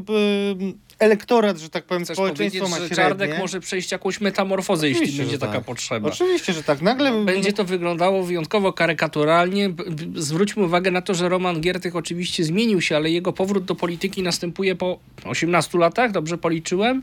[0.99, 2.95] elektorat, że tak powiem, Chcesz społeczeństwo ma średnie.
[2.95, 5.63] Czarnek może przejść jakąś metamorfozę, Oczywiście, jeśli będzie taka tak.
[5.65, 6.09] potrzeba.
[6.09, 6.81] Oczywiście, że tak.
[6.81, 7.25] Nagle...
[7.25, 9.73] Będzie to wyglądało wyjątkowo karykaturalnie.
[10.15, 14.23] Zwróćmy uwagę na to, że Roman Giertych oczywiście zmienił się, ale jego powrót do polityki
[14.23, 17.01] następuje po 18 latach, dobrze policzyłem.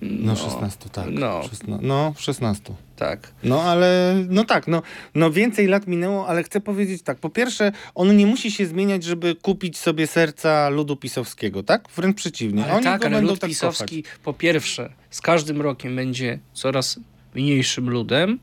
[0.00, 1.06] No 16, tak.
[1.10, 1.42] No.
[1.42, 2.74] Szesna- no 16.
[2.96, 3.32] Tak.
[3.42, 4.82] No ale, no tak, no,
[5.14, 7.18] no więcej lat minęło, ale chcę powiedzieć tak.
[7.18, 11.88] Po pierwsze, on nie musi się zmieniać, żeby kupić sobie serca ludu pisowskiego, tak?
[11.96, 12.64] Wręcz przeciwnie.
[12.64, 16.38] Ale Oni tak, go ale będą lud tak pisowski po pierwsze z każdym rokiem będzie
[16.52, 17.00] coraz
[17.34, 18.38] mniejszym ludem,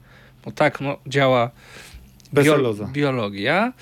[0.45, 1.51] bo tak no, działa
[2.33, 2.85] Beseloza.
[2.93, 3.73] biologia,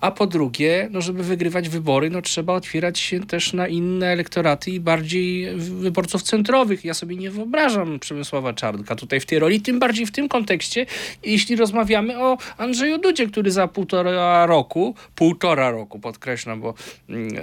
[0.00, 4.70] a po drugie, no żeby wygrywać wybory, no trzeba otwierać się też na inne elektoraty
[4.70, 6.84] i bardziej wyborców centrowych.
[6.84, 10.86] Ja sobie nie wyobrażam Przemysława Czarnka tutaj w tej roli, tym bardziej w tym kontekście,
[11.24, 16.74] jeśli rozmawiamy o Andrzeju Dudzie, który za półtora roku, półtora roku podkreślam, bo
[17.08, 17.42] mm, e,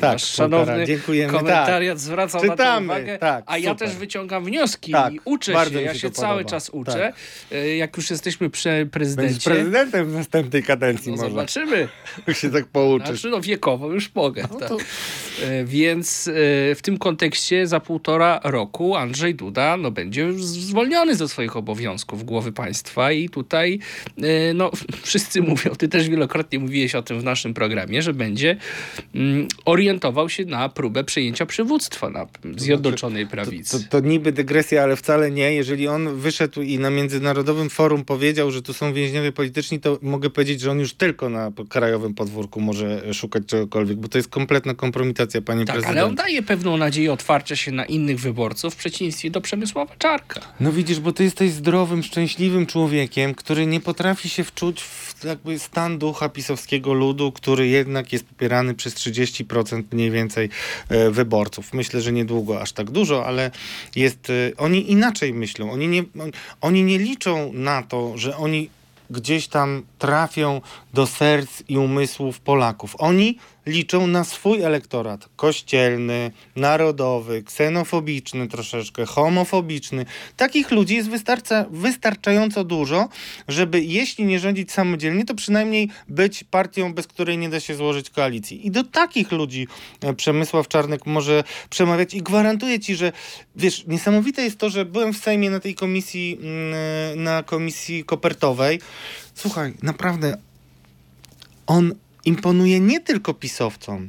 [0.00, 3.88] Tak, nasz szanowny Dziękujemy, komentariat zwracał na to Czytamy, uwagę, tak, a ja super.
[3.88, 6.50] też wyciągam wnioski Tak, i uczę się, ja się się cały podoba.
[6.50, 6.92] czas uczę.
[6.92, 7.14] Tak.
[7.58, 11.30] E, Jak już jesteśmy przy Będziesz prezydencie, prezydentem w następnej kadencji no może.
[11.30, 11.88] zobaczymy.
[12.26, 13.08] Jak się tak pouczysz.
[13.08, 14.42] Znaczy, no wiekowo już mogę.
[14.52, 14.68] No tak.
[14.68, 14.78] to-
[15.42, 16.32] E, Więc e,
[16.74, 22.24] w tym kontekście za półtora roku Andrzej Duda no, będzie już zwolniony ze swoich obowiązków
[22.24, 23.78] głowy państwa i tutaj
[24.22, 24.70] e, no,
[25.02, 28.56] wszyscy mówią, ty też wielokrotnie mówiłeś o tym w naszym programie, że będzie
[29.14, 32.26] mm, orientował się na próbę przejęcia przywództwa na
[32.56, 33.84] Zjednoczonej Prawicy.
[33.84, 35.54] To, to niby dygresja, ale wcale nie.
[35.54, 40.30] Jeżeli on wyszedł i na Międzynarodowym Forum powiedział, że tu są więźniowie polityczni, to mogę
[40.30, 41.50] powiedzieć, że on już tylko na
[41.84, 45.98] krajowym podwórku może szukać czegokolwiek, bo to jest kompletna kompromitacja, panie tak, prezydent.
[45.98, 50.40] ale on daje pewną nadzieję otwarcia się na innych wyborców w przeciwieństwie do Przemysława Czarka.
[50.60, 55.58] No widzisz, bo ty jesteś zdrowym, szczęśliwym człowiekiem, który nie potrafi się wczuć w jakby
[55.58, 60.48] stan ducha pisowskiego ludu, który jednak jest popierany przez 30% mniej więcej
[60.88, 61.72] e, wyborców.
[61.74, 63.50] Myślę, że niedługo aż tak dużo, ale
[63.96, 65.72] jest, e, oni inaczej myślą.
[65.72, 68.70] Oni nie, on- oni nie liczą na to, że oni
[69.14, 70.60] gdzieś tam trafią
[70.94, 72.96] do serc i umysłów Polaków.
[72.98, 80.06] Oni liczą na swój elektorat kościelny, narodowy, ksenofobiczny troszeczkę, homofobiczny.
[80.36, 83.08] Takich ludzi jest wystarcza, wystarczająco dużo,
[83.48, 88.10] żeby jeśli nie rządzić samodzielnie, to przynajmniej być partią, bez której nie da się złożyć
[88.10, 88.66] koalicji.
[88.66, 89.68] I do takich ludzi
[90.00, 93.12] e, Przemysław Czarnek może przemawiać i gwarantuję ci, że
[93.56, 98.80] wiesz, niesamowite jest to, że byłem w Sejmie na tej komisji, mm, na komisji kopertowej.
[99.34, 100.36] Słuchaj, naprawdę
[101.66, 101.94] on
[102.24, 104.08] imponuje nie tylko pisowcom.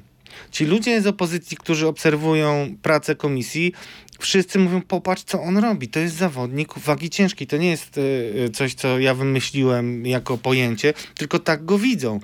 [0.51, 3.73] Ci ludzie z opozycji, którzy obserwują pracę komisji,
[4.19, 5.87] wszyscy mówią, popatrz, co on robi.
[5.87, 7.47] To jest zawodnik wagi ciężkiej.
[7.47, 12.19] To nie jest y, coś, co ja wymyśliłem jako pojęcie, tylko tak go widzą.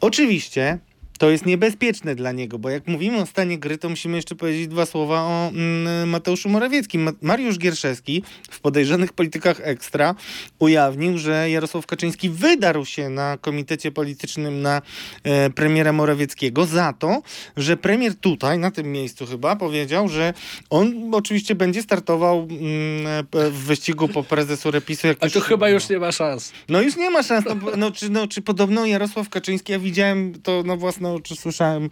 [0.00, 0.78] Oczywiście
[1.18, 4.68] to jest niebezpieczne dla niego, bo jak mówimy o stanie gry, to musimy jeszcze powiedzieć
[4.68, 7.02] dwa słowa o mm, Mateuszu Morawieckim.
[7.02, 10.14] Ma- Mariusz Gierszewski w podejrzanych politykach ekstra
[10.58, 14.82] ujawnił, że Jarosław Kaczyński wydarł się na komitecie politycznym na
[15.24, 17.22] e, premiera Morawieckiego za to,
[17.56, 20.34] że premier tutaj, na tym miejscu chyba, powiedział, że
[20.70, 25.06] on oczywiście będzie startował mm, p- w wyścigu po prezesu Repisu.
[25.06, 26.52] Jak A to chyba już nie ma szans.
[26.68, 27.44] no już nie ma szans.
[27.46, 31.90] No, no, czy, no, czy podobno Jarosław Kaczyński, ja widziałem to na własne oczy, słyszałem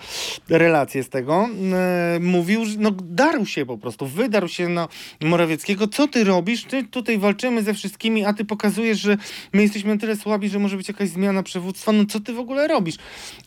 [0.49, 4.89] relacje z tego, e, mówił, że no, darł się po prostu, wydarł się na
[5.21, 5.89] Morawieckiego.
[5.89, 6.65] Co ty robisz?
[6.65, 9.17] Ty tutaj walczymy ze wszystkimi, a ty pokazujesz, że
[9.53, 11.93] my jesteśmy na tyle słabi, że może być jakaś zmiana przywództwa.
[11.93, 12.97] No co ty w ogóle robisz?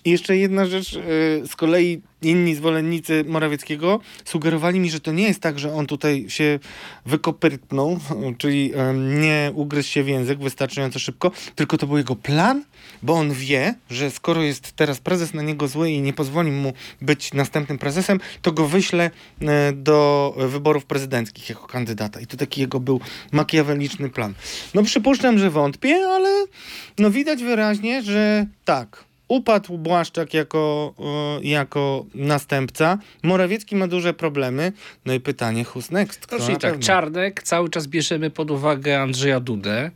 [0.06, 1.00] I jeszcze jedna rzecz, e,
[1.48, 6.26] z kolei inni zwolennicy Morawieckiego sugerowali mi, że to nie jest tak, że on tutaj
[6.30, 6.60] się
[7.06, 8.00] wykopyrtnął,
[8.38, 8.72] czyli
[9.20, 12.64] nie ugryzł się w język wystarczająco szybko, tylko to był jego plan,
[13.04, 16.74] bo on wie, że skoro jest teraz prezes na niego zły i nie pozwoli mu
[17.02, 19.12] być następnym prezesem, to go wyśle
[19.42, 22.20] e, do wyborów prezydenckich jako kandydata.
[22.20, 23.00] I to taki jego był
[23.32, 24.34] makiaweliczny plan.
[24.74, 26.46] No przypuszczam, że wątpię, ale
[26.98, 30.94] no widać wyraźnie, że tak, Upadł Błaszczak jako,
[31.42, 32.98] jako następca.
[33.24, 34.72] Morawiecki ma duże problemy.
[35.06, 36.28] No i pytanie, who's next?
[36.28, 36.80] Kto tak?
[36.80, 39.92] Czarnek, cały czas bierzemy pod uwagę Andrzeja Dudę.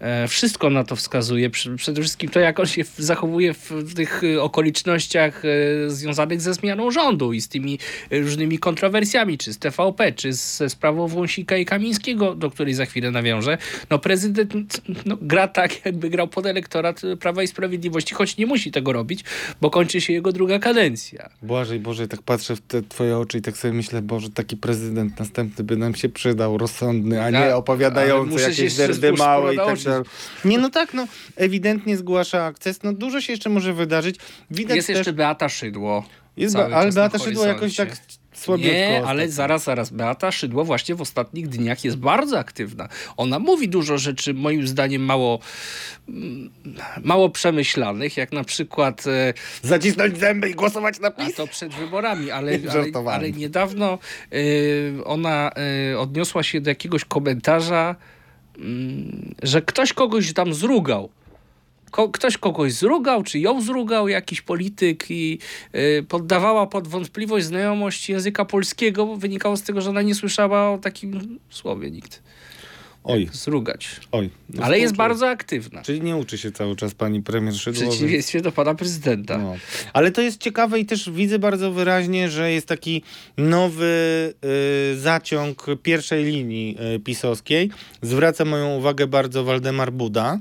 [0.00, 1.50] E, Wszystko na to wskazuje.
[1.76, 6.90] Przede wszystkim to, jak on się zachowuje w tych e, okolicznościach e, związanych ze zmianą
[6.90, 7.78] rządu i z tymi
[8.10, 12.86] e, różnymi kontrowersjami, czy z TVP, czy ze sprawą Wąsika i Kamińskiego, do której za
[12.86, 13.58] chwilę nawiążę.
[13.90, 18.70] No prezydent no, gra tak, jakby grał pod elektorat Prawa i Sprawiedliwości, choć nie musi
[18.70, 19.24] tego robić,
[19.60, 21.28] bo kończy się jego druga kadencja.
[21.42, 25.18] Błażej, Boże, tak patrzę w te twoje oczy i tak sobie myślę, Boże, taki prezydent
[25.18, 29.66] następny by nam się przydał, rozsądny, a nie ale opowiadający jakieś derdy małe i tak
[29.66, 29.84] nauczyć.
[30.44, 34.16] Nie, no tak, no, ewidentnie zgłasza akces, no dużo się jeszcze może wydarzyć.
[34.50, 34.96] Widać Jest też...
[34.96, 36.04] jeszcze Beata Szydło.
[36.36, 37.88] Jest ale Beata Szydło jakoś tak.
[38.34, 39.08] Słabiutko Nie, ostatnio.
[39.08, 39.90] ale zaraz, zaraz.
[39.90, 42.88] Beata Szydło właśnie w ostatnich dniach jest bardzo aktywna.
[43.16, 45.38] Ona mówi dużo rzeczy, moim zdaniem, mało,
[46.08, 46.50] mm,
[47.02, 51.34] mało przemyślanych, jak na przykład e, Zacisnąć zęby i głosować na A PiS?
[51.34, 53.98] to przed wyborami, ale, ale, ale niedawno
[54.32, 55.50] y, ona
[55.92, 57.96] y, odniosła się do jakiegoś komentarza,
[59.42, 61.08] że ktoś kogoś tam zrugał.
[61.90, 65.38] Ko ktoś kogoś zrugał, czy ją zrugał, jakiś polityk i
[65.74, 70.70] y, poddawała pod wątpliwość znajomość języka polskiego, bo wynikało z tego, że ona nie słyszała
[70.70, 72.22] o takim słowie nikt.
[73.04, 73.88] Oj, Zrugać.
[74.12, 74.30] oj.
[74.54, 75.82] no Ale jest bardzo aktywna.
[75.82, 77.80] Czyli nie uczy się cały czas pani premier W Szydło.
[77.82, 79.38] więc- przeciwieństwie do pana prezydenta.
[79.38, 79.54] No.
[79.92, 83.02] Ale to jest ciekawe i też widzę bardzo wyraźnie, że jest taki
[83.36, 84.34] nowy
[84.94, 87.70] y, zaciąg pierwszej linii y, pisowskiej.
[88.02, 90.38] Zwraca moją uwagę bardzo Waldemar Buda.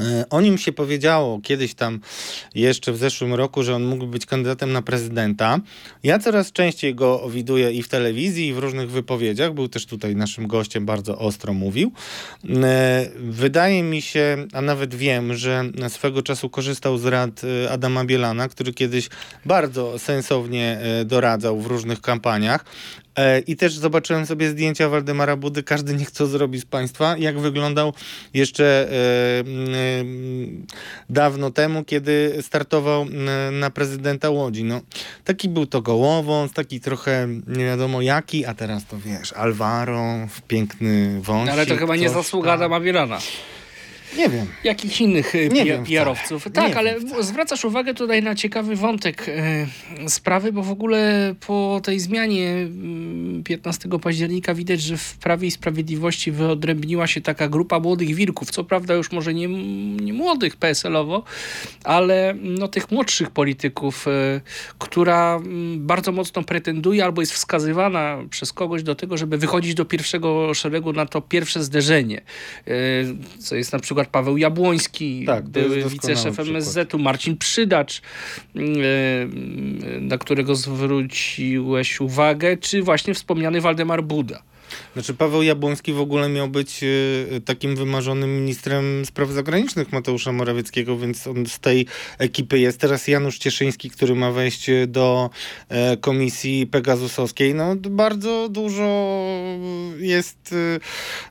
[0.00, 2.00] Y, O nim się powiedziało kiedyś tam
[2.54, 5.58] jeszcze w zeszłym roku, że on mógł być kandydatem na prezydenta.
[6.02, 9.54] Ja coraz częściej go widuję i w telewizji, i w różnych wypowiedziach.
[9.54, 11.92] Był też tutaj naszym gościem, bardzo ostro mówił.
[12.64, 18.04] E, Wydaje mi się, a nawet wiem, że swego czasu korzystał z rad e, Adama
[18.04, 19.08] Bielana, który kiedyś
[19.44, 22.64] bardzo sensownie e, doradzał w różnych kampaniach.
[23.18, 25.62] E, I też zobaczyłem sobie zdjęcia Waldemara Budy.
[25.62, 27.92] Każdy niech co zrobi z Państwa, jak wyglądał
[28.34, 30.66] jeszcze e, m, m,
[31.10, 33.06] dawno temu, kiedy startował
[33.52, 34.64] na prezydenta Łodzi.
[34.64, 34.80] No,
[35.24, 41.20] taki był to gołowąc, taki trochę nie wiadomo jaki, a teraz to wiesz, Alvaro, piękny
[41.20, 41.46] wąsik.
[41.46, 42.52] No, ale to chyba nie zasługa.
[42.52, 43.18] Adama Bielana.
[44.16, 44.46] Nie wiem.
[44.64, 46.48] jakichś innych e, Nie pi- wiem PR-owców.
[46.52, 49.66] Tak, ale wiem zwracasz uwagę tutaj na ciekawy wątek e,
[50.08, 55.50] sprawy, bo w ogóle po tej zmianie mm, 15 października widać, że w Prawie i
[55.50, 58.50] Sprawiedliwości wyodrębniła się taka grupa młodych wirków.
[58.50, 59.48] Co prawda już może nie,
[60.00, 61.22] nie młodych PSL-owo,
[61.84, 64.40] ale no, tych młodszych polityków, e,
[64.78, 69.84] która mm, bardzo mocno pretenduje albo jest wskazywana przez kogoś do tego, żeby wychodzić do
[69.84, 72.20] pierwszego szeregu na to pierwsze zderzenie.
[73.38, 76.48] Co jest na przykład Paweł Jabłoński, Tak, były wiceszef przykład.
[76.48, 78.02] MSZ-u, Marcin Przydacz,
[78.56, 78.60] e,
[80.00, 84.42] na którego zwróciłeś uwagę, czy właśnie wspomniany Waldemar Buda.
[84.92, 90.98] Znaczy Paweł Jabłoński w ogóle miał być e, takim wymarzonym ministrem spraw zagranicznych Mateusza Morawieckiego,
[90.98, 91.86] więc on z tej
[92.18, 92.80] ekipy jest.
[92.80, 95.30] Teraz Janusz Cieszyński, który ma wejść do
[95.68, 97.54] e, komisji Pegasusowskiej.
[97.54, 99.18] No bardzo dużo
[99.98, 100.80] jest e,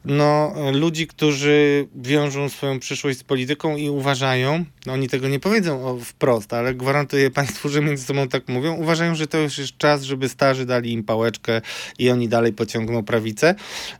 [0.06, 6.00] no, ludzi, którzy wiążą swoją przyszłość z polityką i uważają, no oni tego nie powiedzą
[6.00, 10.04] wprost, ale gwarantuję państwu, że między sobą tak mówią, uważają, że to już jest czas,
[10.04, 11.62] żeby starzy dali im pałeczkę
[12.00, 13.27] i oni dalej pociągną prawicę.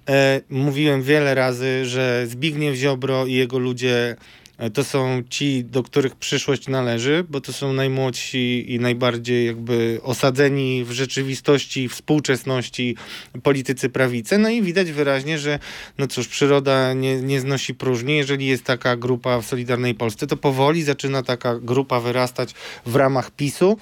[0.10, 4.16] E, mówiłem wiele razy, że Zbigniew Ziobro i jego ludzie
[4.58, 10.00] e, to są ci, do których przyszłość należy, bo to są najmłodsi i najbardziej jakby
[10.04, 12.96] osadzeni w rzeczywistości, współczesności
[13.44, 14.38] politycy prawicy.
[14.38, 15.60] No i widać wyraźnie, że
[15.98, 18.18] no cóż, przyroda nie, nie znosi próżni.
[18.18, 22.54] Jeżeli jest taka grupa w Solidarnej Polsce, to powoli zaczyna taka grupa wyrastać
[22.86, 23.78] w ramach PiSu.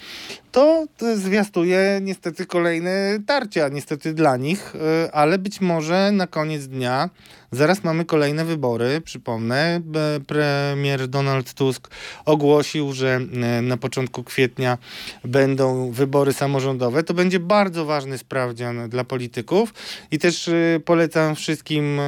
[0.56, 7.10] To, zwiastuje niestety kolejne tarcia, niestety dla nich, y, ale być może na koniec dnia
[7.56, 9.02] zaraz mamy kolejne wybory.
[9.02, 9.82] Przypomnę,
[10.28, 11.88] premier Donald Tusk
[12.26, 13.20] ogłosił, że
[13.60, 14.78] y, na początku kwietnia
[15.24, 17.04] będą wybory samorządowe.
[17.04, 19.74] To będzie bardzo ważny sprawdzian dla polityków
[20.12, 22.00] i też y, polecam wszystkim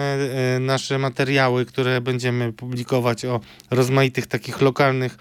[0.59, 3.39] nasze materiały, które będziemy publikować o
[3.71, 5.17] rozmaitych takich lokalnych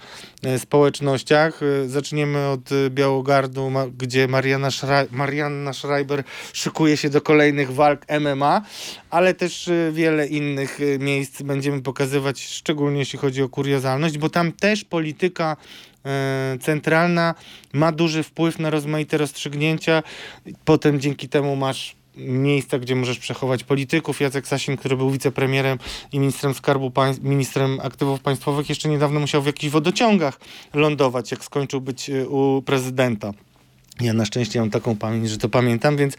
[0.58, 1.60] społecznościach.
[1.86, 8.06] Zaczniemy od y, Białogardu, ma- gdzie Mariana, Szra- Marianna Schreiber szykuje się do kolejnych walk
[8.20, 8.62] MMA,
[9.10, 14.28] ale też y, wiele innych y, miejsc będziemy pokazywać, szczególnie jeśli chodzi o kuriozalność, bo
[14.30, 15.56] tam też polityka
[16.06, 17.34] e, centralna
[17.72, 20.02] ma duży wpływ na rozmaite rozstrzygnięcia.
[20.64, 24.20] Potem dzięki temu masz miejsca, gdzie możesz przechować polityków.
[24.20, 25.78] Jacek Sasin, który był wicepremierem
[26.12, 26.92] i ministrem skarbu
[27.22, 30.40] ministrem aktywów państwowych, jeszcze niedawno musiał w jakichś wodociągach
[30.74, 33.32] lądować, jak skończył być e, u prezydenta.
[34.00, 36.16] Ja na szczęście mam taką pamięć, że to pamiętam, więc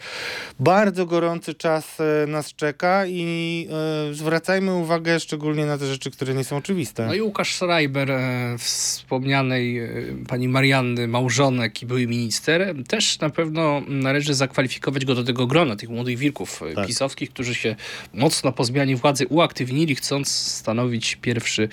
[0.60, 3.68] bardzo gorący czas e, nas czeka i
[4.10, 7.06] e, zwracajmy uwagę szczególnie na te rzeczy, które nie są oczywiste.
[7.06, 9.80] No i Łukasz Schreiber, e, wspomnianej
[10.28, 15.76] pani Marianny, małżonek i były minister, też na pewno należy zakwalifikować go do tego grona
[15.76, 16.86] tych młodych wilków Tak.
[16.86, 17.76] pisowskich, którzy się
[18.14, 21.68] mocno po zmianie władzy uaktywnili, chcąc stanowić pierwszy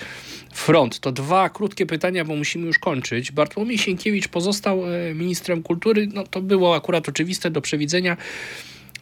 [0.58, 1.00] front.
[1.00, 3.32] To dwa krótkie pytania, bo musimy już kończyć.
[3.32, 6.08] Bartłomiej Sienkiewicz pozostał e, ministrem kultury.
[6.14, 8.16] No to było akurat oczywiste do przewidzenia.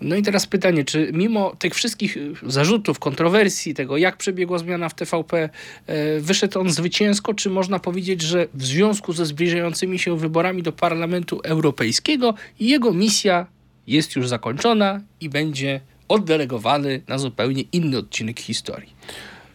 [0.00, 4.88] No i teraz pytanie, czy mimo tych wszystkich y, zarzutów, kontrowersji, tego jak przebiegła zmiana
[4.88, 5.48] w TVP,
[5.86, 10.72] e, wyszedł on zwycięsko, czy można powiedzieć, że w związku ze zbliżającymi się wyborami do
[10.72, 13.46] Parlamentu Europejskiego jego misja
[13.86, 18.94] jest już zakończona i będzie oddelegowany na zupełnie inny odcinek historii.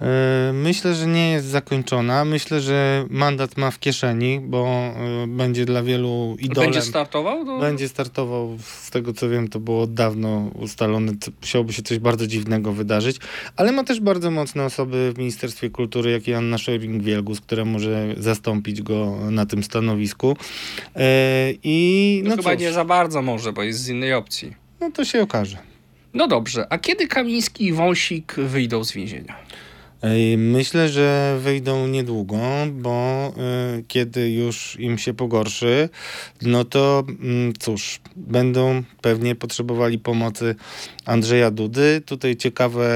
[0.02, 2.26] E, myślę, że nie jest zakończona.
[2.26, 6.72] Myślę, że mandat ma w kieszeni, bo e, będzie dla wielu idolem.
[6.72, 7.46] Będzie startował?
[7.46, 7.60] To...
[7.60, 11.12] Będzie startował, z tego co wiem, to było od dawno ustalone.
[11.42, 13.18] Musiałoby się coś bardzo dziwnego wydarzyć,
[13.56, 18.16] ale ma też bardzo mocne osoby w Ministerstwie Kultury, jak i Anna Szojring-Wielgus, która może
[18.18, 20.38] zastąpić go na tym stanowisku.
[20.96, 24.54] E, I no, no chyba cóż, nie za bardzo może, bo jest z innej opcji.
[24.80, 25.58] No to się okaże.
[26.14, 29.36] No dobrze, a kiedy Kamiński i Wąsik wyjdą z więzienia?
[30.38, 32.38] Myślę, że wyjdą niedługo,
[32.72, 33.28] bo
[33.78, 35.90] y, kiedy już im się pogorszy,
[36.42, 40.56] no to mm, cóż, będą pewnie potrzebowali pomocy
[41.06, 42.02] Andrzeja Dudy.
[42.06, 42.90] Tutaj ciekawe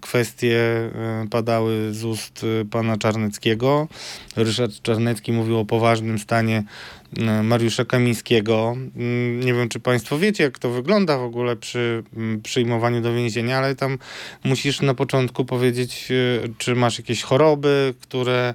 [0.00, 0.90] kwestie
[1.24, 3.88] y, padały z ust y, pana Czarneckiego.
[4.36, 6.64] Ryszard Czarnecki mówił o poważnym stanie
[7.42, 8.76] Mariusza Kamińskiego.
[8.96, 13.14] Mm, nie wiem, czy Państwo wiecie, jak to wygląda w ogóle przy mm, przyjmowaniu do
[13.14, 13.98] więzienia, ale tam
[14.44, 16.08] musisz na początku powiedzieć,
[16.58, 18.54] czy masz jakieś choroby, które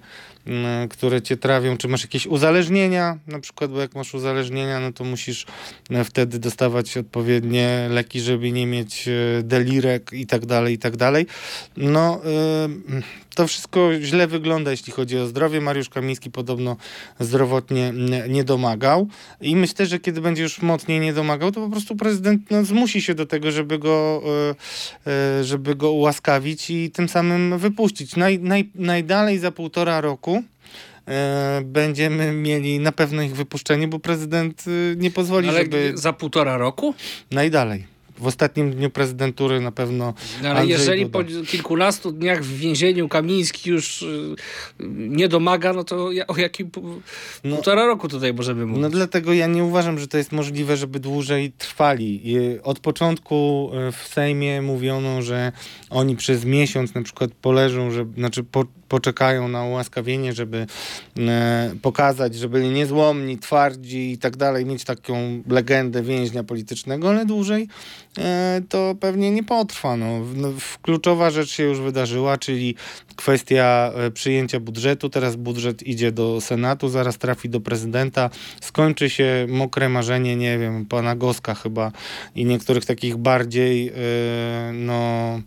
[0.89, 5.03] które cię trawią, czy masz jakieś uzależnienia, na przykład, bo jak masz uzależnienia, no to
[5.03, 5.45] musisz
[5.89, 10.97] e, wtedy dostawać odpowiednie leki, żeby nie mieć e, delirek i tak dalej, i tak
[10.97, 11.25] dalej.
[11.77, 13.01] No, e,
[13.35, 15.61] to wszystko źle wygląda, jeśli chodzi o zdrowie.
[15.61, 16.77] Mariusz Kamiński podobno
[17.19, 17.93] zdrowotnie
[18.29, 19.07] nie domagał
[19.41, 23.01] i myślę, że kiedy będzie już mocniej nie domagał, to po prostu prezydent no, zmusi
[23.01, 24.23] się do tego, żeby go,
[25.41, 28.15] żeby go ułaskawić i tym samym wypuścić.
[28.15, 30.34] Naj, naj, najdalej za półtora roku E,
[31.63, 35.91] będziemy mieli na pewno ich wypuszczenie, bo prezydent y, nie pozwoli, Ale żeby...
[35.95, 36.93] za półtora roku?
[37.31, 40.13] Najdalej w ostatnim dniu prezydentury na pewno.
[40.43, 41.19] No, ale Andrzej jeżeli Duda.
[41.19, 44.35] po kilkunastu dniach w więzieniu Kamiński już y,
[44.97, 46.71] nie domaga, no to o jakim
[47.43, 48.81] no, półtora roku tutaj możemy mówić?
[48.81, 52.21] No dlatego ja nie uważam, że to jest możliwe, żeby dłużej trwali.
[52.63, 55.51] Od początku y, w Sejmie mówiono, że
[55.89, 60.67] oni przez miesiąc na przykład poleżą, że, znaczy po, poczekają na ułaskawienie, żeby
[61.19, 67.25] e, pokazać, że byli niezłomni, twardzi i tak dalej, mieć taką legendę więźnia politycznego, ale
[67.25, 67.67] dłużej
[68.17, 69.97] e, to pewnie nie potrwa.
[69.97, 70.19] No.
[70.35, 72.75] No, kluczowa rzecz się już wydarzyła, czyli
[73.15, 75.09] kwestia e, przyjęcia budżetu.
[75.09, 78.29] Teraz budżet idzie do Senatu, zaraz trafi do prezydenta.
[78.61, 81.91] Skończy się mokre marzenie, nie wiem, pana Goska chyba
[82.35, 83.91] i niektórych takich bardziej,
[84.73, 85.39] no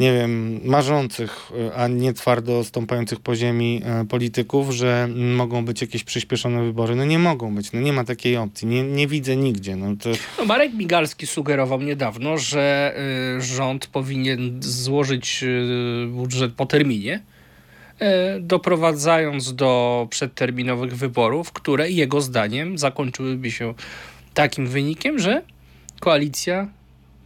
[0.00, 5.80] nie wiem, marzących, e, a nie twardo stąpających po ziemi e, polityków, że mogą być
[5.80, 6.96] jakieś przyspieszone wybory.
[6.96, 8.68] No nie mogą być, no nie ma takiej opcji.
[8.68, 9.76] Nie, nie widzę nigdzie.
[9.76, 10.10] No to...
[10.38, 12.94] no Marek Migalski sugerował niedawno, że
[13.38, 15.44] y, rząd powinien złożyć
[16.08, 17.20] budżet po terminie,
[18.40, 23.74] doprowadzając do przedterminowych wyborów, które jego zdaniem zakończyłyby się
[24.34, 25.42] takim wynikiem, że
[26.00, 26.68] koalicja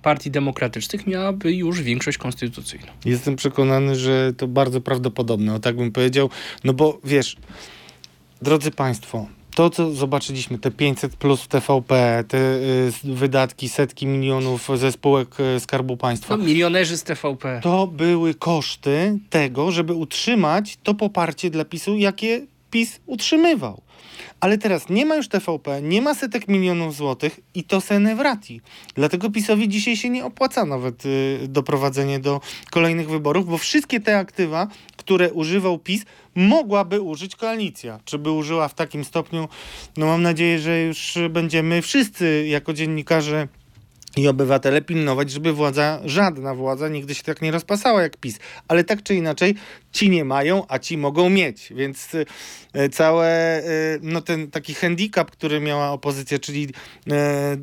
[0.03, 2.87] partii demokratycznych miałaby już większość konstytucyjną.
[3.05, 6.31] Jestem przekonany, że to bardzo prawdopodobne, o tak bym powiedział.
[6.65, 7.37] No bo wiesz,
[8.43, 9.27] drodzy Państwo,
[9.59, 15.41] to, co zobaczyliśmy, te 500 plus w TVP, te y, wydatki, setki milionów ze spółek
[15.41, 16.37] y, Skarbu Państwa.
[16.37, 17.61] No, milionerzy z TVP.
[17.63, 23.83] To były koszty tego, żeby utrzymać to poparcie dla PiSu, jakie PiS utrzymywał.
[24.41, 28.61] Ale teraz nie ma już TVP, nie ma setek milionów złotych i to sene wrati.
[28.95, 32.41] Dlatego PiSowi dzisiaj się nie opłaca nawet y, doprowadzenie do
[32.71, 36.05] kolejnych wyborów, bo wszystkie te aktywa, które używał PiS,
[36.35, 38.01] mogłaby użyć koalicja.
[38.05, 39.49] Czy by użyła w takim stopniu?
[39.97, 43.49] No mam nadzieję, że już będziemy wszyscy jako dziennikarze
[44.19, 48.39] i obywatele pilnować, żeby władza, żadna władza nigdy się tak nie rozpasała jak PiS.
[48.69, 49.55] Ale tak czy inaczej,
[49.93, 51.73] ci nie mają, a ci mogą mieć.
[51.77, 52.09] Więc
[52.73, 53.63] e, całe, e,
[54.03, 56.69] no ten taki handicap, który miała opozycja, czyli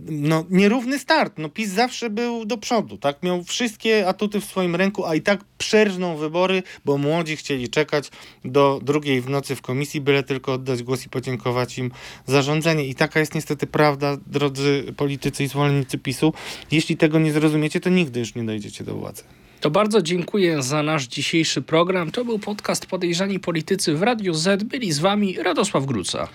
[0.09, 1.33] no, nierówny start.
[1.37, 3.23] No PiS zawsze był do przodu, tak?
[3.23, 8.09] Miał wszystkie atuty w swoim ręku, a i tak przerżną wybory, bo młodzi chcieli czekać
[8.45, 11.91] do drugiej w nocy w komisji, byle tylko oddać głos i podziękować im
[12.25, 12.85] za rządzenie.
[12.85, 16.33] I taka jest niestety prawda, drodzy politycy i zwolennicy PiSu.
[16.71, 19.23] Jeśli tego nie zrozumiecie, to nigdy już nie dojdziecie do władzy.
[19.61, 22.11] To bardzo dziękuję za nasz dzisiejszy program.
[22.11, 24.63] To był podcast Podejrzani Politycy w Radiu Z.
[24.63, 26.27] Byli z wami Radosław Gruca.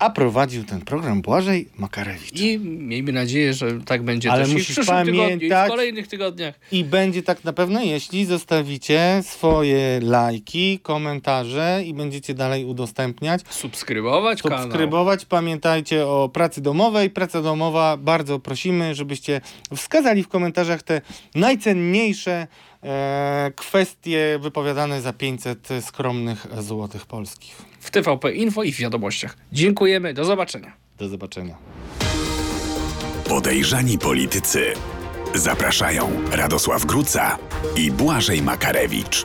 [0.00, 2.40] A prowadził ten program Błażej Makarewicz.
[2.40, 5.66] I miejmy nadzieję, że tak będzie Ale też musisz i w przyszłym pamiętać, tygodniu, i
[5.66, 6.54] w kolejnych tygodniach.
[6.72, 13.40] I będzie tak na pewno, jeśli zostawicie swoje lajki, komentarze i będziecie dalej udostępniać.
[13.50, 15.20] Subskrybować, Subskrybować.
[15.20, 15.30] Kanał.
[15.30, 17.10] Pamiętajcie o pracy domowej.
[17.10, 19.40] Praca domowa, bardzo prosimy, żebyście
[19.76, 21.00] wskazali w komentarzach te
[21.34, 22.46] najcenniejsze
[22.82, 29.36] e, kwestie wypowiadane za 500 skromnych złotych polskich w TVP Info i w wiadomościach.
[29.52, 30.72] Dziękujemy, do zobaczenia.
[30.98, 31.56] Do zobaczenia.
[33.28, 34.72] Podejrzani politycy
[35.34, 37.38] zapraszają Radosław Gruca
[37.76, 39.24] i Błażej Makarewicz.